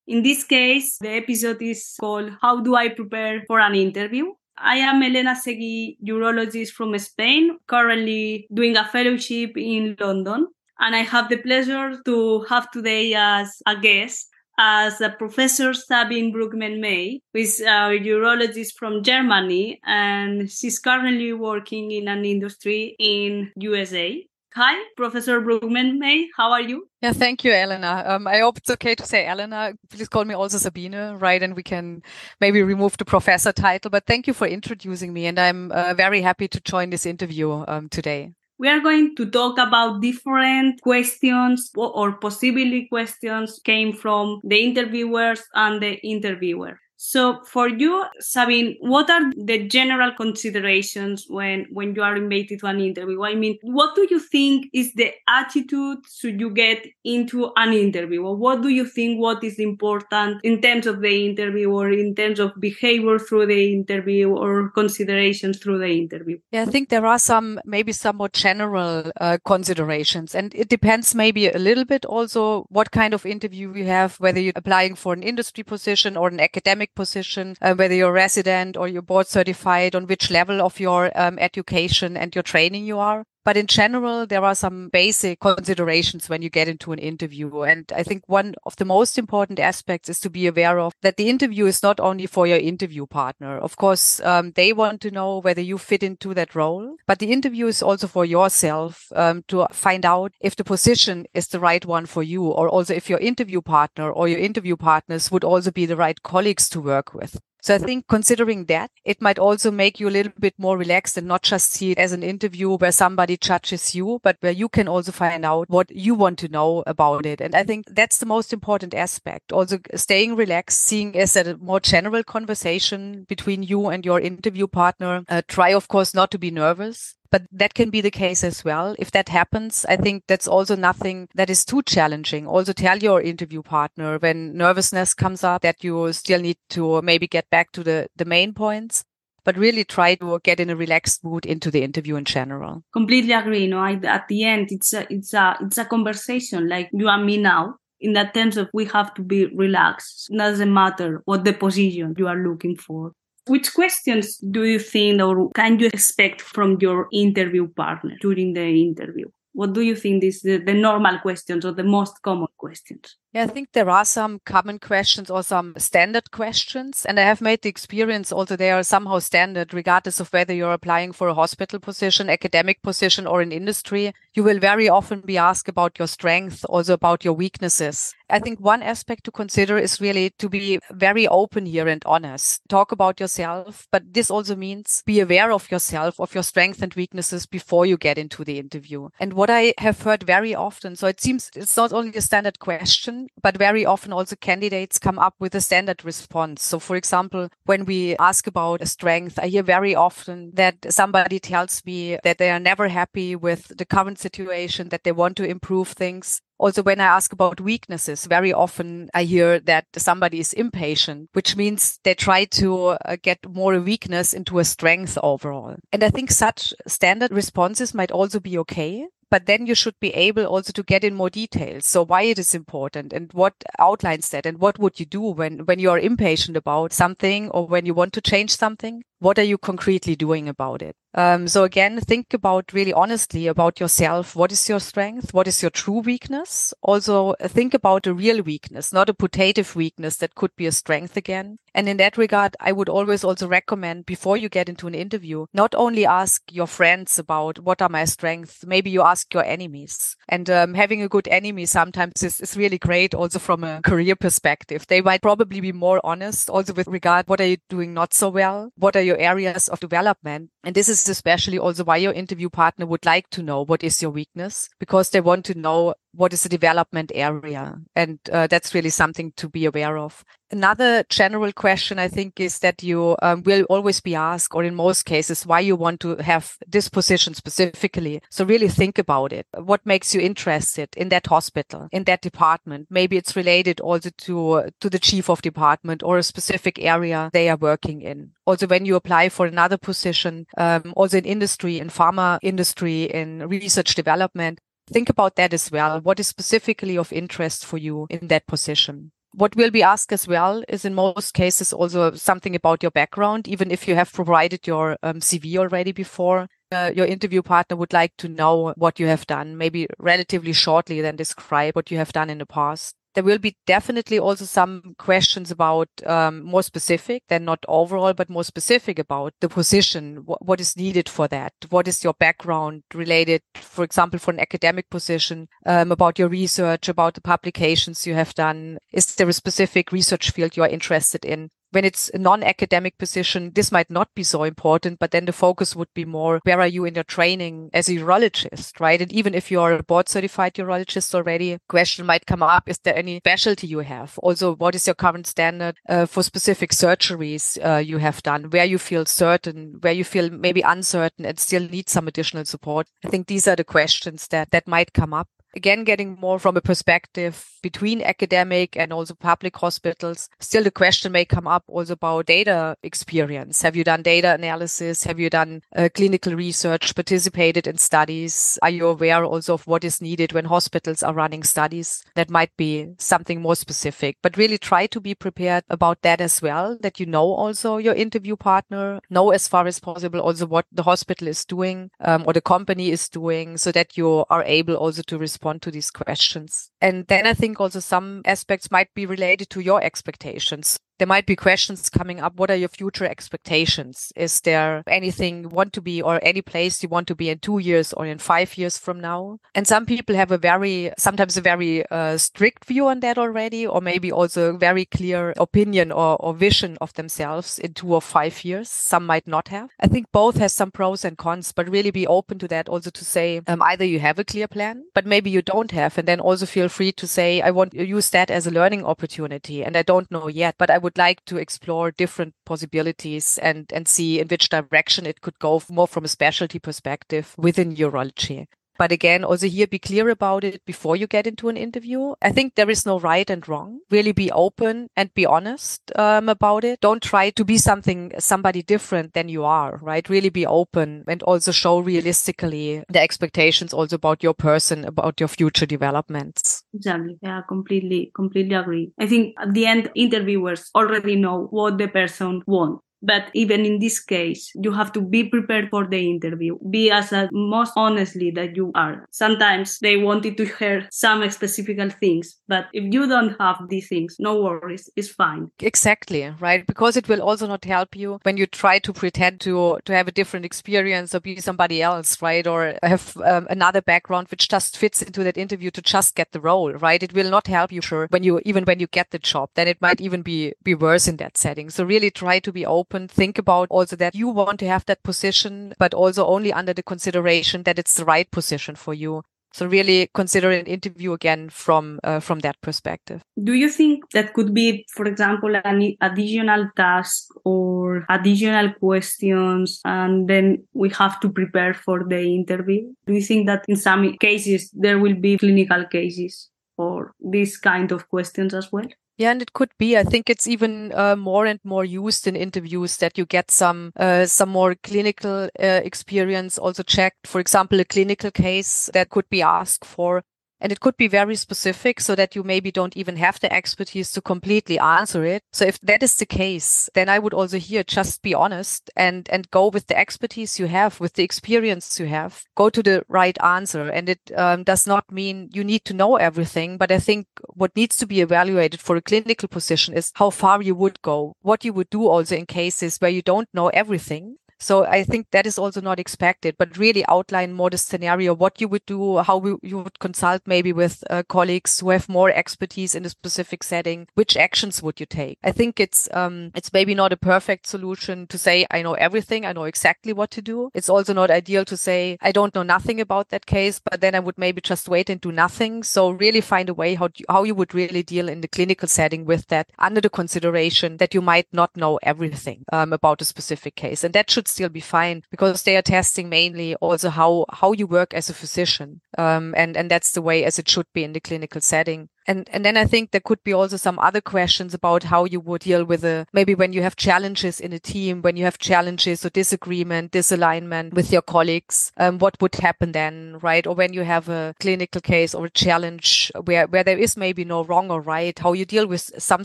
In 0.07 0.23
this 0.23 0.45
case, 0.45 0.99
the 0.99 1.13
episode 1.13 1.63
is 1.63 1.97
called 1.99 2.31
How 2.43 2.61
Do 2.61 2.75
I 2.75 2.91
Prepare 2.91 3.45
for 3.47 3.59
an 3.59 3.75
Interview? 3.75 4.35
I 4.59 4.77
am 4.77 5.03
Elena 5.03 5.35
Seguí, 5.35 5.97
urologist 6.07 6.73
from 6.73 6.99
Spain, 6.99 7.57
currently 7.67 8.47
doing 8.53 8.77
a 8.77 8.85
fellowship 8.85 9.57
in 9.57 9.97
London. 9.99 10.49
And 10.79 10.97
I 10.97 11.01
have 11.01 11.29
the 11.29 11.39
pleasure 11.39 12.01
to 12.05 12.41
have 12.49 12.71
today 12.71 13.15
as 13.15 13.63
a 13.67 13.79
guest 13.79 14.29
as 14.59 15.01
a 15.01 15.11
Professor 15.11 15.73
Sabine 15.75 16.33
Brookman-May, 16.33 17.21
who 17.33 17.39
is 17.39 17.61
a 17.61 17.99
urologist 17.99 18.75
from 18.75 19.03
Germany, 19.03 19.81
and 19.85 20.51
she's 20.51 20.79
currently 20.79 21.33
working 21.33 21.91
in 21.91 22.09
an 22.09 22.25
industry 22.25 22.95
in 22.99 23.51
USA. 23.57 24.25
Hi, 24.55 24.85
Professor 24.99 25.41
Brookman-May. 25.41 26.29
How 26.37 26.53
are 26.53 26.61
you? 26.61 26.87
Yeah, 27.01 27.15
thank 27.15 27.43
you, 27.43 27.53
Elena. 27.53 28.05
Um, 28.07 28.27
I 28.27 28.41
hope 28.41 28.59
it's 28.59 28.69
okay 28.71 28.95
to 28.95 29.07
say 29.07 29.27
Elena. 29.27 29.73
Please 29.89 30.09
call 30.09 30.27
me 30.27 30.35
also 30.35 30.59
Sabine, 30.59 31.17
right? 31.19 31.43
And 31.43 31.57
we 31.57 31.63
can 31.63 32.03
maybe 32.39 32.63
remove 32.63 32.99
the 32.99 33.07
professor 33.07 33.53
title. 33.53 33.91
But 33.91 34.05
thank 34.07 34.27
you 34.27 34.35
for 34.35 34.47
introducing 34.47 35.15
me, 35.15 35.27
and 35.27 35.39
I'm 35.39 35.73
uh, 35.73 35.95
very 35.95 36.21
happy 36.21 36.49
to 36.49 36.61
join 36.61 36.91
this 36.91 37.07
interview 37.07 37.65
um, 37.67 37.89
today 37.89 38.35
we 38.63 38.69
are 38.69 38.79
going 38.79 39.17
to 39.17 39.29
talk 39.29 39.59
about 39.59 40.01
different 40.01 40.81
questions 40.83 41.73
or 41.77 42.13
possibly 42.13 42.87
questions 42.87 43.59
came 43.65 43.93
from 43.93 44.41
the 44.45 44.57
interviewers 44.57 45.43
and 45.55 45.83
the 45.83 45.95
interviewer. 46.07 46.79
So 47.05 47.43
for 47.45 47.69
you, 47.69 48.05
Sabine, 48.21 48.77
what 48.79 49.11
are 49.11 49.33
the 49.37 49.67
general 49.67 50.13
considerations 50.13 51.27
when, 51.29 51.67
when 51.73 51.97
you 51.97 52.03
are 52.03 52.15
invited 52.15 52.61
to 52.61 52.67
an 52.67 52.81
interview? 52.81 53.25
I 53.25 53.35
mean, 53.35 53.59
what 53.63 53.97
do 53.97 54.07
you 54.09 54.21
think 54.21 54.71
is 54.73 54.95
the 54.95 55.11
attitude 55.27 55.99
should 56.09 56.39
you 56.39 56.51
get 56.51 56.87
into 57.03 57.51
an 57.57 57.73
interview? 57.73 58.23
Or 58.23 58.37
what 58.37 58.63
do 58.63 58.69
you 58.69 58.87
think 58.87 59.21
what 59.21 59.43
is 59.43 59.59
important 59.59 60.43
in 60.45 60.61
terms 60.61 60.87
of 60.87 61.01
the 61.01 61.27
interview 61.27 61.73
or 61.73 61.91
in 61.91 62.15
terms 62.15 62.39
of 62.39 62.53
behavior 62.61 63.19
through 63.19 63.47
the 63.47 63.73
interview 63.73 64.31
or 64.31 64.71
considerations 64.71 65.59
through 65.59 65.79
the 65.79 65.89
interview? 65.89 66.39
Yeah, 66.53 66.63
I 66.63 66.67
think 66.67 66.89
there 66.89 67.05
are 67.05 67.19
some 67.19 67.59
maybe 67.65 67.91
somewhat 67.91 68.33
general 68.33 69.11
uh, 69.21 69.39
considerations 69.45 70.37
and 70.37 70.55
it 70.55 70.69
depends 70.69 71.17
maybe 71.17 71.49
a 71.49 71.59
little 71.59 71.85
bit 71.85 72.05
also 72.05 72.65
what 72.69 72.93
kind 72.93 73.13
of 73.13 73.27
interview 73.27 73.75
you 73.75 73.87
have, 73.87 74.15
whether 74.21 74.39
you're 74.39 74.53
applying 74.55 74.95
for 74.95 75.13
an 75.13 75.25
industry 75.25 75.65
position 75.65 76.17
or 76.17 76.29
an 76.29 76.39
academic 76.39 76.92
position, 76.95 77.57
uh, 77.61 77.75
whether 77.75 77.95
you're 77.95 78.13
resident 78.13 78.77
or 78.77 78.89
you're 78.89 79.03
board 79.03 79.27
certified, 79.27 79.95
on 79.95 80.07
which 80.07 80.31
level 80.31 80.61
of 80.61 80.81
your 80.81 81.11
um, 81.19 81.39
education 81.39 82.17
and 82.17 82.35
your 82.35 82.43
training 82.43 82.85
you 82.85 82.99
are. 82.99 83.25
But 83.45 83.57
in 83.57 83.67
general, 83.67 84.27
there 84.27 84.45
are 84.45 84.55
some 84.55 84.89
basic 84.89 85.41
considerations 85.41 86.29
when 86.29 86.43
you 86.43 86.51
get 86.51 86.69
into 86.69 86.93
an 86.93 86.99
interview. 87.01 87.63
And 87.63 87.91
I 87.95 88.05
think 88.05 88.23
one 88.29 88.55
of 88.65 88.77
the 88.77 88.85
most 88.85 89.19
important 89.19 89.59
aspects 89.59 90.09
is 90.09 90.21
to 90.21 90.31
be 90.31 90.47
aware 90.47 90.79
of 90.79 90.93
that 91.03 91.17
the 91.17 91.29
interview 91.29 91.67
is 91.67 91.83
not 91.83 91.99
only 91.99 92.27
for 92.27 92.47
your 92.47 92.59
interview 92.59 93.07
partner. 93.07 93.59
Of 93.59 93.77
course, 93.77 94.21
um, 94.21 94.53
they 94.53 94.73
want 94.73 95.01
to 95.01 95.11
know 95.11 95.39
whether 95.39 95.61
you 95.61 95.77
fit 95.77 96.03
into 96.05 96.35
that 96.35 96.55
role, 96.55 96.97
but 97.07 97.19
the 97.19 97.33
interview 97.33 97.67
is 97.67 97.83
also 97.83 98.07
for 98.07 98.25
yourself 98.25 99.07
um, 99.17 99.43
to 99.49 99.67
find 99.73 100.07
out 100.07 100.33
if 100.41 100.55
the 100.55 100.65
position 100.65 101.27
is 101.35 101.49
the 101.49 101.61
right 101.61 101.85
one 101.85 102.07
for 102.07 102.23
you, 102.23 102.45
or 102.45 102.69
also 102.69 102.95
if 102.95 103.11
your 103.11 103.19
interview 103.19 103.61
partner 103.61 104.11
or 104.11 104.29
your 104.29 104.39
interview 104.39 104.77
partners 104.77 105.33
would 105.33 105.45
also 105.45 105.71
be 105.71 105.87
the 105.87 105.97
right 105.97 106.23
colleagues 106.23 106.69
to 106.69 106.81
work 106.81 107.13
with. 107.13 107.41
So 107.63 107.77
I 107.77 107.79
think 107.79 108.09
considering 108.09 108.65
that, 108.65 108.91
it 109.05 109.23
might 109.23 109.39
also 109.39 109.71
make 109.71 110.01
you 110.01 110.09
a 110.09 110.11
little 110.11 110.33
bit 110.37 110.55
more 110.59 110.77
relaxed 110.77 111.17
and 111.17 111.29
not 111.29 111.43
just 111.43 111.71
see 111.71 111.93
it 111.93 111.99
as 111.99 112.11
an 112.11 112.25
interview 112.25 112.77
where 112.77 112.91
somebody 112.91 113.37
judges 113.37 113.95
you, 113.95 114.19
but 114.25 114.37
where 114.41 114.51
you 114.51 114.69
can 114.69 114.89
also 114.89 115.13
find 115.13 115.45
out 115.45 115.71
what 115.71 115.89
you 115.95 116.17
want 116.17 116.41
to 116.41 116.49
know 116.49 116.83
about 116.89 117.25
it. 117.25 117.41
And 117.41 117.55
I 117.55 117.63
think 117.63 117.87
that's 117.87 118.19
the 118.19 118.27
most 118.27 118.53
important 118.53 118.95
aspect. 118.95 119.53
Also 119.53 119.79
staying 119.95 120.35
relaxed, 120.35 120.81
seeing 120.81 121.17
as 121.17 121.37
a 121.37 121.57
more 121.59 121.79
general 121.79 122.25
conversation 122.25 123.27
between 123.29 123.63
you 123.63 123.87
and 123.87 124.05
your 124.05 124.19
interview 124.19 124.67
partner. 124.67 125.23
Uh, 125.29 125.43
try, 125.47 125.69
of 125.69 125.87
course, 125.87 126.15
not 126.15 126.33
to 126.33 126.39
be 126.39 126.51
nervous 126.51 127.15
but 127.33 127.43
that 127.51 127.73
can 127.73 127.91
be 127.91 128.03
the 128.03 128.11
case 128.11 128.45
as 128.45 128.63
well. 128.65 128.95
If 128.99 129.11
that 129.13 129.31
happens, 129.31 129.87
I 129.89 129.97
think 129.97 130.25
that's 130.29 130.47
also 130.47 130.77
nothing 130.77 131.29
that 131.35 131.49
is 131.49 131.65
too 131.65 131.83
challenging. 131.83 132.47
Also 132.47 132.73
tell 132.75 132.99
your 132.99 133.23
interview 133.23 133.63
partner 133.63 134.19
when 134.19 134.55
nervousness 134.55 135.15
comes 135.15 135.43
up 135.43 135.63
that 135.63 135.83
you 135.83 136.13
still 136.13 136.43
need 136.43 136.59
to 136.71 137.01
maybe 137.01 137.27
get 137.27 137.49
back 137.49 137.73
to 137.73 137.83
the, 137.83 138.09
the 138.17 138.27
main 138.27 138.53
points 138.53 139.05
but 139.45 139.57
really 139.57 139.83
try 139.83 140.15
to 140.15 140.39
get 140.45 140.61
in 140.61 140.71
a 140.71 140.77
relaxed 140.77 141.25
mood 141.25 141.45
into 141.47 141.69
the 141.69 141.83
interview 141.83 142.15
in 142.17 142.25
general. 142.25 142.85
Completely 142.93 143.33
agree. 143.33 143.67
No, 143.67 143.79
I, 143.79 143.95
at 144.05 144.29
the 144.29 144.45
end, 144.45 144.69
it's 144.71 144.93
a, 144.93 145.13
it's 145.13 145.35
a, 145.35 145.57
it's 145.63 145.79
a 145.79 145.85
conversation 145.85 146.69
like 146.69 146.91
you 146.93 147.09
and 147.09 147.27
me 147.27 147.39
now. 147.39 147.75
In 148.01 148.13
that 148.15 148.35
terms 148.35 148.57
of 148.57 148.69
we 148.73 148.85
have 148.87 149.15
to 149.15 149.23
be 149.23 149.47
relaxed. 149.47 150.29
It 150.31 150.37
doesn't 150.37 150.73
matter 150.73 151.23
what 151.25 151.45
the 151.45 151.53
position 151.53 152.15
you 152.17 152.27
are 152.27 152.37
looking 152.37 152.77
for. 152.77 153.13
Which 153.47 153.75
questions 153.75 154.37
do 154.39 154.65
you 154.65 154.79
think 154.79 155.21
or 155.21 155.51
can 155.51 155.79
you 155.81 155.87
expect 155.87 156.41
from 156.41 156.79
your 156.81 157.09
interview 157.13 157.69
partner 157.69 158.17
during 158.21 158.53
the 158.53 158.67
interview? 158.67 159.27
What 159.53 159.73
do 159.73 159.81
you 159.81 159.97
think 159.97 160.25
is 160.25 160.43
the, 160.43 160.59
the 160.59 160.75
normal 160.75 161.19
questions 161.19 161.65
or 161.65 161.73
the 161.73 161.85
most 161.85 162.23
common 162.23 162.49
questions? 162.57 163.17
Yeah, 163.35 163.45
I 163.45 163.47
think 163.47 163.73
there 163.73 163.89
are 163.89 164.05
some 164.05 164.41
common 164.45 164.79
questions 164.79 165.31
or 165.31 165.43
some 165.43 165.73
standard 165.79 166.31
questions. 166.33 167.07
And 167.07 167.19
I 167.19 167.23
have 167.23 167.41
made 167.41 167.63
the 167.63 167.71
experience 167.71 168.31
also 168.31 168.57
they 168.57 168.71
are 168.71 168.83
somehow 168.83 169.21
standard, 169.21 169.73
regardless 169.73 170.21
of 170.21 170.31
whether 170.35 170.53
you're 170.53 170.75
applying 170.75 171.13
for 171.13 171.29
a 171.29 171.35
hospital 171.35 171.81
position, 171.81 172.29
academic 172.29 172.83
position, 172.83 173.27
or 173.27 173.41
an 173.41 173.51
industry. 173.51 174.13
You 174.35 174.45
will 174.45 174.59
very 174.59 174.87
often 174.87 175.23
be 175.23 175.39
asked 175.39 175.71
about 175.71 175.99
your 175.99 176.09
strength, 176.09 176.63
also 176.69 176.93
about 176.93 177.25
your 177.25 177.33
weaknesses. 177.33 178.15
I 178.29 178.39
think 178.39 178.61
one 178.61 178.83
aspect 178.83 179.25
to 179.25 179.31
consider 179.31 179.77
is 179.77 180.01
really 180.01 180.31
to 180.39 180.49
be 180.49 180.79
very 180.91 181.29
open 181.29 181.67
here 181.67 181.89
and 181.89 182.03
honest. 182.07 182.63
Talk 182.69 182.93
about 182.93 183.21
yourself, 183.21 183.89
but 183.93 184.13
this 184.13 184.31
also 184.31 184.57
means 184.57 185.03
be 185.05 185.21
aware 185.21 185.53
of 185.53 185.71
yourself, 185.71 186.19
of 186.19 186.35
your 186.35 186.43
strengths 186.43 186.81
and 186.81 186.95
weaknesses 186.95 187.45
before 187.45 187.85
you 187.85 187.99
get 187.99 188.17
into 188.17 188.43
the 188.43 188.59
interview. 188.59 189.09
And 189.21 189.35
what 189.35 189.51
I 189.51 189.75
have 189.79 190.01
heard 190.01 190.23
very 190.23 190.55
often, 190.55 190.97
so 190.97 191.07
it 191.09 191.21
seems 191.21 191.51
it's 191.55 191.77
not 191.77 191.93
only 191.93 192.17
a 192.17 192.23
standard 192.23 192.59
question, 192.59 193.22
but 193.43 193.57
very 193.57 193.85
often 193.85 194.13
also 194.13 194.37
candidates 194.37 194.99
come 194.99 195.19
up 195.19 195.35
with 195.39 195.55
a 195.55 195.61
standard 195.61 196.05
response. 196.05 196.63
So, 196.63 196.79
for 196.79 196.97
example, 196.97 197.49
when 197.65 197.85
we 197.85 198.17
ask 198.17 198.47
about 198.47 198.83
a 198.83 198.87
strength, 198.87 199.39
I 199.39 199.49
hear 199.49 199.63
very 199.63 199.95
often 199.95 200.53
that 200.55 200.77
somebody 200.91 201.39
tells 201.39 201.85
me 201.85 202.19
that 202.25 202.39
they 202.39 202.51
are 202.51 202.61
never 202.61 202.89
happy 202.89 203.37
with 203.37 203.77
the 203.77 203.85
current 203.85 204.19
situation, 204.19 204.89
that 204.89 205.05
they 205.05 205.13
want 205.13 205.37
to 205.37 205.45
improve 205.45 205.89
things. 205.89 206.41
Also, 206.59 206.83
when 206.83 207.01
I 207.01 207.07
ask 207.07 207.33
about 207.33 207.61
weaknesses, 207.61 208.27
very 208.27 208.53
often 208.53 209.11
I 209.13 209.25
hear 209.25 209.59
that 209.61 209.87
somebody 209.97 210.39
is 210.39 210.53
impatient, 210.53 211.29
which 211.33 211.57
means 211.57 211.99
they 212.05 212.15
try 212.15 212.45
to 212.45 212.91
uh, 213.05 213.17
get 213.21 213.39
more 213.49 213.81
weakness 213.81 214.33
into 214.33 214.61
a 214.61 214.65
strength 214.65 215.19
overall. 215.23 215.75
And 215.93 216.05
I 216.05 216.11
think 216.11 216.31
such 216.31 216.73
standard 216.87 217.33
responses 217.33 217.95
might 217.95 218.13
also 218.13 218.39
be 218.39 218.59
okay 218.59 219.09
but 219.33 219.47
then 219.47 219.67
you 219.67 219.75
should 219.75 219.99
be 219.99 220.11
able 220.13 220.45
also 220.45 220.73
to 220.73 220.83
get 220.83 221.03
in 221.03 221.15
more 221.15 221.31
details. 221.31 221.87
So 221.87 222.05
why 222.05 222.25
it 222.25 222.39
is 222.39 222.55
important 222.55 223.15
and 223.15 223.33
what 223.33 223.55
outlines 223.79 224.29
that 224.29 224.45
and 224.45 224.59
what 224.59 224.79
would 224.79 225.01
you 225.01 225.07
do 225.07 225.23
when, 225.23 225.61
when 225.61 225.79
you 225.79 225.91
are 225.91 225.99
impatient 225.99 226.55
about 226.55 226.93
something 226.93 227.49
or 227.49 227.67
when 227.67 227.87
you 227.87 227.95
want 227.95 228.13
to 228.13 228.21
change 228.21 228.55
something? 228.55 229.05
What 229.23 229.39
are 229.39 229.45
you 229.45 229.57
concretely 229.57 230.17
doing 230.17 230.49
about 230.49 230.83
it? 230.83 230.97
Um, 231.15 231.47
so 231.47 231.65
again, 231.65 232.01
think 232.01 232.33
about 232.33 232.73
really 232.73 232.93
honestly 232.93 233.47
about 233.47 233.79
yourself. 233.79 234.35
What 234.35 234.51
is 234.51 234.69
your 234.69 234.81
strength? 234.81 235.35
What 235.35 235.47
is 235.47 235.61
your 235.63 235.71
true 235.71 235.99
weakness? 235.99 236.73
Also 236.83 237.35
think 237.41 237.75
about 237.75 238.07
a 238.07 238.15
real 238.15 238.43
weakness, 238.43 238.93
not 238.93 239.11
a 239.11 239.15
putative 239.15 239.77
weakness 239.77 240.17
that 240.17 240.35
could 240.35 240.51
be 240.57 240.67
a 240.67 240.73
strength 240.73 241.17
again. 241.17 241.59
And 241.75 241.89
in 241.89 241.97
that 241.99 242.19
regard, 242.19 242.57
I 242.61 242.73
would 242.73 242.89
always 242.89 243.25
also 243.25 243.49
recommend 243.49 244.07
before 244.07 244.37
you 244.37 244.49
get 244.49 244.69
into 244.69 244.87
an 244.87 244.95
interview, 244.95 245.47
not 245.55 245.75
only 245.75 246.05
ask 246.05 246.43
your 246.51 246.67
friends 246.67 247.19
about 247.19 247.59
what 247.59 247.81
are 247.81 247.89
my 247.89 248.05
strengths, 248.05 248.65
maybe 248.67 248.91
you 248.91 249.03
ask 249.03 249.33
your 249.33 249.45
enemies. 249.45 250.17
And 250.29 250.51
um, 250.51 250.75
having 250.75 251.03
a 251.03 251.09
good 251.09 251.29
enemy 251.29 251.67
sometimes 251.67 252.23
is, 252.23 252.41
is 252.41 252.57
really 252.57 252.79
great 252.79 253.15
also 253.15 253.39
from 253.39 253.65
a 253.65 253.81
career 253.83 254.17
perspective. 254.17 254.87
They 254.87 255.01
might 255.01 255.23
probably 255.23 255.61
be 255.61 255.73
more 255.73 256.01
honest 256.05 256.51
also 256.51 256.75
with 256.75 256.89
regard 256.89 257.29
what 257.29 257.41
are 257.41 257.47
you 257.47 257.57
doing 257.69 257.95
not 257.95 258.13
so 258.13 258.29
well? 258.29 258.71
What 258.77 258.97
are 258.97 259.03
your 259.03 259.12
areas 259.19 259.69
of 259.69 259.81
development? 259.81 260.51
And 260.65 260.75
this 260.75 260.89
is 260.89 261.09
especially 261.09 261.59
also 261.59 261.85
why 261.85 261.97
your 261.99 262.13
interview 262.13 262.49
partner 262.49 262.87
would 262.87 263.05
like 263.05 263.31
to 263.31 263.43
know 263.43 263.65
what 263.65 263.83
is 263.83 264.03
your 264.03 264.11
weakness 264.11 264.69
because 264.79 265.11
they 265.11 265.21
want 265.21 265.45
to 265.47 265.59
know 265.59 265.95
what 266.15 266.33
is 266.33 266.43
the 266.43 266.49
development 266.49 267.13
area. 267.15 267.79
And 267.97 268.19
uh, 268.31 268.47
that's 268.47 268.75
really 268.75 268.91
something 268.91 269.33
to 269.37 269.49
be 269.49 269.65
aware 269.65 269.99
of. 269.99 270.25
Another 270.51 271.03
general 271.09 271.51
question, 271.53 271.99
I 271.99 272.09
think, 272.09 272.39
is 272.39 272.59
that 272.59 272.83
you 272.83 273.17
um, 273.23 273.43
will 273.45 273.65
always 273.71 274.03
be 274.03 274.15
asked, 274.15 274.55
or 274.55 274.65
in 274.65 274.75
most 274.75 275.07
cases, 275.07 275.47
why 275.47 275.61
you 275.61 275.75
want 275.75 276.01
to 276.01 276.17
have 276.17 276.59
this 276.69 276.91
position 276.91 277.33
specifically. 277.33 278.21
So 278.29 278.45
really 278.45 278.69
think 278.69 278.99
about 278.99 279.33
it. 279.33 279.47
What 279.55 279.87
makes 279.87 280.15
you 280.15 280.21
interested 280.21 280.91
in 280.95 281.09
that 281.09 281.27
hospital, 281.27 281.89
in 281.91 282.05
that 282.05 282.21
department? 282.21 282.89
Maybe 282.91 283.17
it's 283.17 283.35
related 283.35 283.81
also 283.81 284.11
to, 284.11 284.71
to 284.79 284.91
the 284.91 284.99
chief 284.99 285.31
of 285.31 285.41
department 285.41 286.03
or 286.03 286.19
a 286.19 286.23
specific 286.23 286.79
area 286.79 287.31
they 287.33 287.49
are 287.49 287.57
working 287.57 288.03
in. 288.03 288.33
Also, 288.45 288.67
when 288.67 288.85
you 288.85 288.97
apply 288.97 289.31
for 289.31 289.47
another 289.47 289.79
position, 289.79 290.47
um, 290.59 290.93
also 290.97 291.17
in 291.17 291.25
industry, 291.25 291.79
in 291.79 291.89
pharma 291.89 292.39
industry, 292.43 293.05
in 293.05 293.49
research 293.49 293.95
development, 293.95 294.61
think 294.91 295.09
about 295.09 295.37
that 295.37 295.53
as 295.53 295.71
well. 295.71 296.01
What 296.01 296.21
is 296.21 296.27
specifically 296.27 296.97
of 296.97 297.13
interest 297.13 297.65
for 297.65 297.79
you 297.79 298.07
in 298.11 298.29
that 298.29 298.47
position? 298.47 299.13
What 299.35 299.57
will 299.57 299.71
be 299.71 299.83
asked 299.83 300.13
as 300.13 300.29
well 300.29 300.63
is 300.69 300.85
in 300.85 300.95
most 300.95 301.33
cases 301.33 301.73
also 301.73 302.13
something 302.15 302.55
about 302.55 302.83
your 302.83 302.91
background, 302.91 303.49
even 303.49 303.71
if 303.71 303.89
you 303.89 303.95
have 303.95 304.13
provided 304.13 304.67
your 304.67 304.99
um, 305.03 305.21
CV 305.21 305.57
already 305.57 305.93
before. 305.93 306.49
Uh, 306.71 306.91
your 306.95 307.07
interview 307.07 307.43
partner 307.43 307.77
would 307.77 307.93
like 307.93 308.17
to 308.17 308.29
know 308.29 308.73
what 308.77 308.99
you 308.99 309.07
have 309.07 309.27
done, 309.27 309.57
maybe 309.59 309.87
relatively 309.99 310.53
shortly, 310.53 311.01
then 311.01 311.17
describe 311.17 311.75
what 311.75 311.91
you 311.91 311.99
have 311.99 312.13
done 312.13 312.31
in 312.31 312.39
the 312.39 312.47
past 312.47 312.95
there 313.15 313.25
will 313.25 313.39
be 313.39 313.57
definitely 313.67 314.19
also 314.19 314.45
some 314.45 314.95
questions 314.99 315.51
about 315.51 315.89
um, 316.07 316.43
more 316.43 316.63
specific 316.63 317.23
than 317.29 317.45
not 317.45 317.65
overall, 317.69 318.13
but 318.15 318.31
more 318.31 318.45
specific 318.45 318.99
about 318.99 319.35
the 319.41 319.49
position. 319.49 320.23
What, 320.25 320.45
what 320.45 320.61
is 320.61 320.77
needed 320.77 321.09
for 321.09 321.29
that? 321.29 321.53
What 321.71 321.89
is 321.89 322.03
your 322.03 322.15
background 322.15 322.83
related, 322.95 323.43
for 323.55 323.85
example, 323.85 324.19
for 324.19 324.31
an 324.31 324.41
academic 324.41 324.89
position, 324.91 325.49
um, 325.67 325.93
about 325.93 326.19
your 326.19 326.29
research, 326.29 326.89
about 326.89 327.15
the 327.15 327.21
publications 327.21 328.07
you 328.07 328.15
have 328.15 328.35
done? 328.35 328.79
Is 328.93 329.15
there 329.15 329.29
a 329.29 329.33
specific 329.33 329.93
research 329.93 330.31
field 330.31 330.57
you 330.57 330.63
are 330.63 330.69
interested 330.69 331.25
in? 331.25 331.51
When 331.73 331.85
it's 331.85 332.11
a 332.15 332.19
non-academic 332.19 332.99
position, 332.99 333.53
this 333.55 333.73
might 333.73 333.91
not 333.91 334.15
be 334.15 334.23
so 334.23 334.45
important, 334.45 334.99
but 334.99 335.11
then 335.11 335.25
the 335.25 335.33
focus 335.33 335.75
would 335.75 335.93
be 335.95 336.05
more, 336.05 336.41
where 336.45 336.61
are 336.61 336.67
you 336.67 336.85
in 336.85 336.95
your 336.95 337.05
training 337.05 337.71
as 337.73 337.89
a 337.89 337.93
urologist, 337.93 338.79
right? 338.79 339.01
And 339.01 339.13
even 339.13 339.35
if 339.35 339.51
you're 339.51 339.73
a 339.73 339.83
board 339.83 340.09
certified 340.09 340.55
urologist 340.55 341.15
already, 341.15 341.59
question 341.69 342.07
might 342.07 342.27
come 342.27 342.43
up. 342.43 342.69
Is 342.69 342.79
there 342.85 342.97
any 342.97 343.19
specialty 343.19 343.67
you 343.67 343.81
have? 343.81 344.19
Also, 344.19 344.55
what 344.55 344.75
is 344.75 344.87
your 344.87 344.95
current 344.95 345.27
standard 345.27 345.77
uh, 345.89 346.07
for 346.07 346.23
specific 346.23 346.71
surgeries 346.71 347.59
uh, 347.65 347.79
you 347.79 347.99
have 347.99 348.23
done, 348.23 348.45
where 348.51 348.65
you 348.65 348.79
feel 348.79 349.07
certain, 349.07 349.79
where 349.81 349.93
you 349.93 350.05
feel 350.05 350.31
maybe 350.31 350.61
uncertain 350.61 351.25
and 351.25 351.39
still 351.39 351.67
need 351.69 351.89
some 351.89 352.07
additional 352.07 352.45
support? 352.45 352.87
I 353.05 353.09
think 353.09 353.27
these 353.27 353.49
are 353.49 353.57
the 353.57 353.65
questions 353.65 354.29
that, 354.29 354.51
that 354.51 354.69
might 354.69 354.93
come 354.93 355.15
up 355.15 355.29
again 355.55 355.85
getting 355.85 356.17
more 356.21 356.39
from 356.39 356.57
a 356.57 356.61
perspective 356.61 357.49
between 357.63 358.03
academic 358.03 358.77
and 358.77 358.93
also 358.93 359.15
public 359.15 359.57
hospitals 359.57 360.29
still 360.41 360.65
the 360.65 360.71
question 360.71 361.13
may 361.13 361.25
come 361.25 361.47
up 361.47 361.63
also 361.69 361.93
about 361.93 362.27
data 362.27 362.77
experience. 362.83 363.63
Have 363.63 363.77
you 363.77 363.85
done 363.85 364.03
data 364.03 364.35
analysis? 364.35 365.05
Have 365.05 365.21
you 365.21 365.31
done 365.31 365.63
uh, 365.77 365.89
clinical 365.95 366.35
research 366.35 366.95
participated 366.95 367.67
in 367.67 367.79
studies? 367.79 368.59
Are 368.63 368.71
you 368.71 368.89
aware 368.89 369.25
also 369.25 369.55
of 369.55 369.67
what 369.67 369.85
is 369.85 370.03
needed 370.03 370.33
when 370.33 370.45
hospitals 370.47 371.03
are 371.03 371.15
running 371.15 371.45
studies? 371.45 372.05
That 372.15 372.31
might 372.31 372.57
be 372.57 372.95
something 372.99 373.41
more 373.41 373.57
specific 373.57 374.17
but 374.23 374.37
really 374.37 374.59
try 374.59 374.87
to 374.87 375.01
be 375.01 375.15
prepared 375.15 375.65
about 375.69 376.03
that 376.03 376.21
as 376.21 376.43
well 376.43 376.77
that 376.81 376.99
you 376.99 377.07
know 377.07 377.33
also 377.35 377.77
your 377.77 377.95
interview 377.95 378.37
partner 378.37 379.01
know 379.11 379.31
as 379.31 379.47
far 379.47 379.67
as 379.67 379.79
possible 379.79 380.21
also 380.21 380.47
what 380.47 380.67
the 380.73 380.83
hospital 380.83 381.29
is 381.29 381.45
doing 381.45 381.91
um, 382.01 382.25
or 382.27 382.33
the 382.33 382.41
company 382.41 382.91
is 382.91 383.09
doing 383.09 383.57
so 383.57 383.71
that 383.71 383.97
you 383.97 384.25
are 384.31 384.45
able 384.45 384.75
also 384.75 385.03
to 385.03 385.19
respond 385.19 385.42
respond 385.43 385.63
to 385.63 385.71
these 385.71 385.91
questions. 385.91 386.71
And 386.81 387.07
then 387.09 387.27
I 387.27 387.35
think 387.35 387.61
also 387.61 387.81
some 387.81 388.23
aspects 388.25 388.71
might 388.71 388.95
be 388.95 389.07
related 389.07 389.51
to 389.51 389.61
your 389.61 389.83
expectations 389.83 390.79
there 390.99 391.07
might 391.07 391.27
be 391.27 391.37
questions 391.37 391.89
coming 391.89 392.21
up. 392.21 392.37
What 392.37 392.51
are 392.51 392.57
your 392.57 392.69
future 392.69 393.05
expectations? 393.05 394.13
Is 394.17 394.41
there 394.43 394.83
anything 394.87 395.43
you 395.43 395.49
want 395.49 395.73
to 395.75 395.81
be 395.81 396.03
or 396.03 396.21
any 396.23 396.43
place 396.43 396.83
you 396.83 396.89
want 396.89 397.09
to 397.09 397.15
be 397.15 397.31
in 397.31 397.39
two 397.39 397.59
years 397.59 397.93
or 397.93 398.07
in 398.07 398.19
five 398.19 398.57
years 398.57 398.79
from 398.79 399.01
now? 399.01 399.39
And 399.55 399.67
some 399.67 399.87
people 399.87 400.15
have 400.15 400.31
a 400.31 400.39
very, 400.39 400.93
sometimes 400.99 401.37
a 401.37 401.41
very 401.41 401.85
uh, 401.91 402.19
strict 402.19 402.65
view 402.65 402.89
on 402.89 403.01
that 403.01 403.19
already, 403.19 403.67
or 403.67 403.81
maybe 403.81 404.13
also 404.13 404.55
a 404.55 404.59
very 404.59 404.85
clear 404.85 405.35
opinion 405.37 405.93
or, 405.93 406.17
or 406.17 406.35
vision 406.35 406.79
of 406.81 406.93
themselves 406.95 407.59
in 407.59 407.75
two 407.75 407.93
or 407.93 408.03
five 408.03 408.45
years. 408.45 408.69
Some 408.69 409.07
might 409.07 409.27
not 409.27 409.49
have. 409.49 409.71
I 409.81 409.89
think 409.89 410.07
both 410.13 410.37
has 410.37 410.53
some 410.53 410.71
pros 410.71 411.05
and 411.05 411.17
cons, 411.19 411.53
but 411.53 411.69
really 411.69 411.91
be 411.91 412.07
open 412.07 412.39
to 412.39 412.49
that 412.49 412.69
also 412.69 412.91
to 412.91 413.05
say 413.05 413.41
um, 413.47 413.63
either 413.63 413.85
you 413.85 414.01
have 414.01 414.19
a 414.19 414.25
clear 414.25 414.49
plan, 414.49 414.85
but 414.95 415.07
maybe 415.07 415.31
you 415.31 415.43
don't 415.43 415.71
have. 415.71 415.99
And 415.99 416.07
then 416.07 416.21
also 416.21 416.47
feel 416.47 416.69
free 416.69 416.93
to 416.93 417.07
say, 417.07 417.41
I 417.41 417.51
want 417.51 417.73
to 417.73 417.87
use 417.87 418.11
that 418.11 418.31
as 418.31 418.47
a 418.47 418.51
learning 418.51 418.85
opportunity. 418.85 419.65
And 419.65 419.77
I 419.77 419.83
don't 419.83 420.11
know 420.11 420.29
yet, 420.29 420.57
but 420.59 420.71
I 420.71 420.79
would 420.83 420.99
like 420.99 421.25
to 421.27 421.39
explore 421.39 421.91
different 421.91 422.35
possibilities 422.45 423.39
and, 423.39 423.73
and 423.73 423.89
see 423.89 424.21
in 424.21 424.29
which 424.29 424.49
direction 424.49 425.07
it 425.07 425.21
could 425.21 425.39
go 425.39 425.63
more 425.71 425.89
from 425.89 426.05
a 426.05 426.09
specialty 426.09 426.59
perspective 426.59 427.35
within 427.39 427.75
urology. 427.77 428.47
But 428.79 428.93
again, 428.93 429.25
also 429.25 429.47
here, 429.49 429.67
be 429.67 429.79
clear 429.79 430.09
about 430.09 430.45
it 430.45 430.65
before 430.65 430.97
you 430.97 431.07
get 431.07 431.27
into 431.27 431.49
an 431.49 431.57
interview. 431.57 432.15
I 432.23 432.33
think 432.33 432.55
there 432.55 432.71
is 432.71 432.87
no 432.87 432.99
right 432.99 433.29
and 433.29 433.47
wrong. 433.49 433.81
Really 433.91 434.13
be 434.13 434.31
open 434.31 434.89
and 434.97 435.13
be 435.15 435.27
honest 435.27 435.93
um, 435.97 436.29
about 436.29 436.65
it. 436.65 436.81
Don't 436.81 437.03
try 437.03 437.31
to 437.31 437.45
be 437.45 437.59
something, 437.59 438.13
somebody 438.19 438.63
different 438.63 439.15
than 439.15 439.29
you 439.29 439.45
are, 439.45 439.79
right? 439.83 440.09
Really 440.09 440.31
be 440.31 440.47
open 440.47 441.05
and 441.07 441.23
also 441.23 441.53
show 441.53 441.79
realistically 441.79 442.83
the 442.89 443.01
expectations 443.01 443.73
also 443.73 443.97
about 443.97 444.23
your 444.23 444.35
person, 444.35 444.85
about 444.85 445.21
your 445.21 445.29
future 445.29 445.67
developments. 445.67 446.65
Exactly. 446.75 447.19
Yeah, 447.23 447.43
completely, 447.49 448.11
completely 448.15 448.55
agree. 448.55 448.93
I 448.99 449.07
think 449.07 449.35
at 449.41 449.55
the 449.55 449.67
end, 449.67 449.91
interviewers 449.95 450.71
already 450.75 451.17
know 451.17 451.47
what 451.51 451.79
the 451.79 451.89
person 451.89 452.43
wants 452.47 452.83
but 453.03 453.31
even 453.35 453.67
in 453.67 453.79
this 453.79 454.01
case, 454.01 454.53
you 454.55 454.73
have 454.73 454.93
to 454.93 455.01
be 455.01 455.25
prepared 455.25 455.69
for 455.71 455.87
the 455.87 456.11
interview. 456.11 456.59
Be 456.71 456.91
as 456.91 457.13
most 457.33 457.73
honestly 457.77 458.31
that 458.33 458.57
you 458.57 458.71
are. 458.75 459.07
Sometimes 459.11 459.79
they 459.81 459.97
wanted 459.97 460.37
to 460.37 460.45
hear 460.45 460.89
some 460.91 461.29
specific 461.31 461.73
things, 461.99 462.39
but 462.49 462.67
if 462.73 462.93
you 462.93 463.09
don't 463.09 463.35
have 463.41 463.57
these 463.69 463.89
things, 463.89 464.17
no 464.19 464.41
worries, 464.41 464.89
it's 464.97 465.09
fine. 465.09 465.51
Exactly, 465.61 466.33
right? 466.41 466.67
Because 466.67 466.97
it 466.97 467.09
will 467.09 467.23
also 467.23 467.47
not 467.47 467.65
help 467.65 467.97
you 467.97 468.21
when 468.23 468.37
you 468.37 468.47
try 468.47 468.79
to 468.79 468.93
pretend 468.93 469.41
to 469.41 469.79
to 469.85 469.93
have 469.93 470.09
a 470.09 470.13
different 470.13 470.45
experience 470.45 471.15
or 471.15 471.21
be 471.21 471.41
somebody 471.41 471.83
else, 471.83 472.21
right? 472.23 472.47
Or 472.47 472.75
have 472.83 473.17
um, 473.25 473.47
another 473.51 473.81
background 473.83 474.29
which 474.29 474.49
just 474.49 474.77
fits 474.77 475.03
into 475.03 475.25
that 475.25 475.37
interview 475.37 475.71
to 475.71 475.83
just 475.83 476.15
get 476.15 476.33
the 476.33 476.41
role, 476.41 476.73
right? 476.73 477.03
It 477.03 477.15
will 477.15 477.31
not 477.31 477.47
help 477.47 477.73
you 477.73 477.81
sure 477.81 478.07
when 478.11 478.23
you 478.23 478.41
even 478.45 478.65
when 478.65 478.81
you 478.81 478.87
get 478.87 479.11
the 479.11 479.19
job. 479.19 479.51
Then 479.55 479.69
it 479.69 479.81
might 479.81 480.01
even 480.01 480.23
be 480.23 480.53
be 480.63 480.75
worse 480.75 481.09
in 481.09 481.17
that 481.17 481.39
setting. 481.39 481.71
So 481.71 481.85
really 481.85 482.11
try 482.11 482.39
to 482.41 482.53
be 482.53 482.67
open 482.67 482.92
open. 482.93 483.09
Think 483.09 483.39
about 483.39 483.69
also 483.71 483.97
that 483.97 484.15
you 484.15 484.29
want 484.29 484.61
to 484.61 484.67
have 484.67 484.85
that 484.87 485.03
position, 485.03 485.75
but 485.79 485.95
also 485.95 486.27
only 486.27 486.53
under 486.53 486.75
the 486.75 486.83
consideration 486.83 487.63
that 487.65 487.79
it's 487.79 487.95
the 487.95 488.05
right 488.05 488.31
position 488.31 488.77
for 488.77 488.95
you. 488.95 489.23
So 489.55 489.67
really 489.67 490.09
consider 490.15 490.51
an 490.51 490.65
interview 490.65 491.13
again 491.13 491.51
from 491.51 492.01
uh, 492.05 492.21
from 492.21 492.39
that 492.39 492.57
perspective. 492.63 493.21
Do 493.37 493.53
you 493.53 493.69
think 493.69 494.11
that 494.13 494.33
could 494.33 494.55
be, 494.55 494.87
for 494.89 495.05
example, 495.05 495.55
an 495.63 495.95
additional 496.01 496.71
task 496.75 497.29
or 497.45 498.07
additional 498.09 498.73
questions, 498.81 499.81
and 499.85 500.27
then 500.27 500.65
we 500.73 500.89
have 500.91 501.21
to 501.21 501.29
prepare 501.29 501.75
for 501.75 502.03
the 502.09 502.23
interview? 502.23 502.95
Do 503.07 503.13
you 503.13 503.21
think 503.21 503.47
that 503.47 503.67
in 503.69 503.77
some 503.77 504.17
cases 504.17 504.71
there 504.73 504.99
will 504.99 505.17
be 505.17 505.37
clinical 505.37 505.85
cases 505.85 506.49
for 506.75 507.13
this 507.21 507.59
kind 507.59 507.93
of 507.93 508.09
questions 508.09 508.55
as 508.55 508.73
well? 508.73 508.89
Yeah, 509.19 509.31
and 509.31 509.43
it 509.43 509.53
could 509.53 509.71
be. 509.79 509.97
I 509.97 510.05
think 510.05 510.31
it's 510.31 510.49
even 510.49 510.93
uh, 510.95 511.17
more 511.17 511.47
and 511.47 511.61
more 511.65 511.85
used 511.85 512.27
in 512.27 512.35
interviews 512.35 512.97
that 512.97 513.19
you 513.19 513.27
get 513.27 513.51
some 513.51 513.93
uh, 513.97 514.27
some 514.27 514.49
more 514.49 514.75
clinical 514.75 515.45
uh, 515.61 515.81
experience 515.85 516.59
also 516.59 516.83
checked. 516.83 517.27
For 517.27 517.41
example, 517.41 517.79
a 517.81 517.85
clinical 517.85 518.31
case 518.31 518.91
that 518.95 519.11
could 519.11 519.29
be 519.29 519.43
asked 519.43 519.85
for 519.85 520.23
And 520.63 520.71
it 520.71 520.79
could 520.79 520.97
be 520.97 521.09
very 521.09 521.35
specific 521.35 521.99
so 522.01 522.15
that 522.15 522.37
you 522.37 522.45
maybe 522.45 522.71
don't 522.71 522.97
even 522.97 523.17
have 523.17 523.41
the 523.41 523.53
expertise 523.53 524.13
to 524.13 524.23
completely 524.23 524.79
answer 524.79 525.25
it. 525.25 525.43
So 525.53 525.65
if 525.65 525.81
that 525.81 526.05
is 526.05 526.15
the 526.15 526.25
case, 526.25 526.89
then 526.95 527.09
I 527.09 527.19
would 527.19 527.35
also 527.35 527.59
here 527.59 527.83
just 527.83 528.23
be 528.23 528.33
honest 528.33 528.89
and, 528.97 529.29
and 529.33 529.51
go 529.51 529.67
with 529.67 529.89
the 529.89 529.99
expertise 529.99 530.61
you 530.61 530.69
have, 530.69 531.01
with 531.01 531.15
the 531.15 531.25
experience 531.25 531.99
you 531.99 532.07
have, 532.07 532.45
go 532.55 532.71
to 532.71 532.81
the 532.81 533.05
right 533.09 533.37
answer. 533.43 533.89
And 533.89 534.09
it 534.09 534.21
um, 534.37 534.63
does 534.63 534.87
not 534.87 535.11
mean 535.11 535.51
you 535.53 535.65
need 535.65 535.85
to 535.87 535.95
know 535.95 536.15
everything, 536.15 536.79
but 536.79 536.93
I 536.93 537.01
think 537.01 537.27
what 537.55 537.75
needs 537.75 537.97
to 537.97 538.07
be 538.07 538.21
evaluated 538.21 538.81
for 538.81 538.95
a 538.95 539.03
clinical 539.03 539.49
position 539.49 539.95
is 539.95 540.13
how 540.15 540.31
far 540.31 540.63
you 540.63 540.77
would 540.77 541.03
go, 541.03 541.35
what 541.43 541.65
you 541.65 541.73
would 541.73 541.91
do 541.91 542.07
also 542.07 542.37
in 542.37 542.47
cases 542.47 542.99
where 542.99 543.11
you 543.11 543.23
don't 543.23 543.49
know 543.53 543.67
everything 543.71 544.37
so 544.63 544.87
I 544.87 545.03
think 545.03 545.27
that 545.33 545.47
is 545.47 545.59
also 545.59 545.81
not 545.81 545.99
expected, 545.99 546.55
but 546.57 546.79
really 546.79 547.05
outline 547.09 547.53
more 547.53 547.69
the 547.69 547.79
scenario, 547.79 548.33
what 548.33 548.61
you 548.61 548.69
would 548.69 548.87
do, 548.87 549.19
how 549.19 549.37
we, 549.37 549.57
you 549.63 549.79
would 549.79 549.99
consult 549.99 550.43
maybe 550.47 550.73
with 550.73 551.03
uh, 551.11 551.25
colleagues 551.25 551.81
who 551.81 551.91
have 551.91 552.09
more 552.09 552.31
expertise 552.31 552.95
in 552.95 553.05
a 553.05 553.11
specific 553.11 553.65
setting. 553.65 554.07
Which 554.15 554.37
actions 554.37 554.81
would 554.81 555.01
you 555.01 555.07
take? 555.07 555.39
I 555.43 555.51
think 555.51 555.81
it's, 555.81 556.09
um, 556.13 556.53
it's 556.55 556.73
maybe 556.73 556.95
not 556.95 557.13
a 557.13 557.17
perfect 557.17 557.67
solution 557.67 558.29
to 558.29 558.39
say, 558.39 558.65
I 558.71 558.83
know 558.83 558.95
everything. 558.95 559.45
I 559.45 559.53
know 559.53 559.65
exactly 559.65 560.13
what 560.13 560.31
to 560.31 560.43
do. 560.43 560.71
It's 560.75 560.89
also 560.89 561.13
not 561.13 561.31
ideal 561.31 561.65
to 561.65 561.77
say, 561.77 562.17
I 562.21 562.31
don't 562.31 562.55
know 562.55 562.63
nothing 562.63 563.01
about 563.01 563.31
that 563.31 563.47
case, 563.47 563.81
but 563.81 564.01
then 564.01 564.15
I 564.15 564.21
would 564.21 564.39
maybe 564.39 564.61
just 564.61 564.89
wait 564.89 565.11
and 565.11 565.21
do 565.21 565.33
nothing. 565.33 565.83
So 565.83 566.11
really 566.11 566.41
find 566.41 566.69
a 566.69 566.75
way 566.75 566.95
how, 566.95 567.09
you, 567.17 567.25
how 567.29 567.43
you 567.43 567.57
would 567.57 567.75
really 567.75 568.05
deal 568.05 568.29
in 568.29 568.43
the 568.43 568.49
clinical 568.49 568.87
setting 568.87 569.25
with 569.25 569.49
that 569.49 569.71
under 569.81 570.01
the 570.01 570.09
consideration 570.09 570.99
that 570.99 571.15
you 571.15 571.21
might 571.21 571.49
not 571.53 571.77
know 571.77 571.99
everything 572.05 572.65
um, 572.73 572.93
about 572.93 573.21
a 573.21 573.25
specific 573.25 573.75
case. 573.75 574.05
And 574.05 574.15
that 574.15 574.31
should 574.31 574.52
still 574.53 574.69
be 574.69 574.81
fine 574.81 575.23
because 575.31 575.63
they 575.63 575.77
are 575.77 575.83
testing 575.83 576.29
mainly 576.29 576.75
also 576.77 577.11
how 577.11 577.47
how 577.51 577.73
you 577.73 577.87
work 577.87 578.15
as 578.15 578.31
a 578.31 578.35
physician. 578.35 579.01
Um, 579.19 579.55
and 579.57 579.77
and 579.77 579.91
that's 579.91 580.13
the 580.13 580.23
way 580.23 580.45
as 580.45 580.59
it 580.59 580.69
should 580.69 580.87
be 580.93 581.05
in 581.05 581.13
the 581.13 581.21
clinical 581.21 581.61
setting 581.61 582.09
and, 582.27 582.49
and 582.53 582.65
then 582.65 582.77
I 582.77 582.85
think 582.85 583.11
there 583.11 583.21
could 583.21 583.43
be 583.45 583.53
also 583.53 583.77
some 583.77 583.99
other 583.99 584.21
questions 584.21 584.75
about 584.75 585.05
how 585.05 585.25
you 585.25 585.41
would 585.41 585.63
deal 585.63 585.85
with 585.85 586.05
a, 586.05 586.27
maybe 586.33 586.55
when 586.55 586.73
you 586.73 586.83
have 586.83 586.97
challenges 586.97 587.61
in 587.61 587.73
a 587.73 587.79
team, 587.79 588.23
when 588.23 588.37
you 588.37 588.45
have 588.45 588.59
challenges 588.59 589.25
or 589.25 589.31
disagreement, 589.31 590.13
disalignment 590.13 590.95
with 590.95 591.13
your 591.13 591.23
colleagues, 591.23 591.93
um, 591.97 592.19
what 592.19 592.41
would 592.41 592.55
happen 592.57 592.93
then, 592.93 593.39
right? 593.43 593.67
Or 593.67 593.75
when 593.75 593.93
you 593.93 594.03
have 594.03 594.29
a 594.29 594.55
clinical 594.61 595.01
case 595.01 595.35
or 595.35 595.47
a 595.47 595.51
challenge 595.51 596.31
where, 596.45 596.67
where 596.67 596.85
there 596.85 596.99
is 596.99 597.17
maybe 597.17 597.45
no 597.45 597.65
wrong 597.65 597.91
or 597.91 598.01
right, 598.01 598.39
how 598.39 598.53
you 598.53 598.65
deal 598.65 598.87
with 598.87 599.11
some 599.19 599.45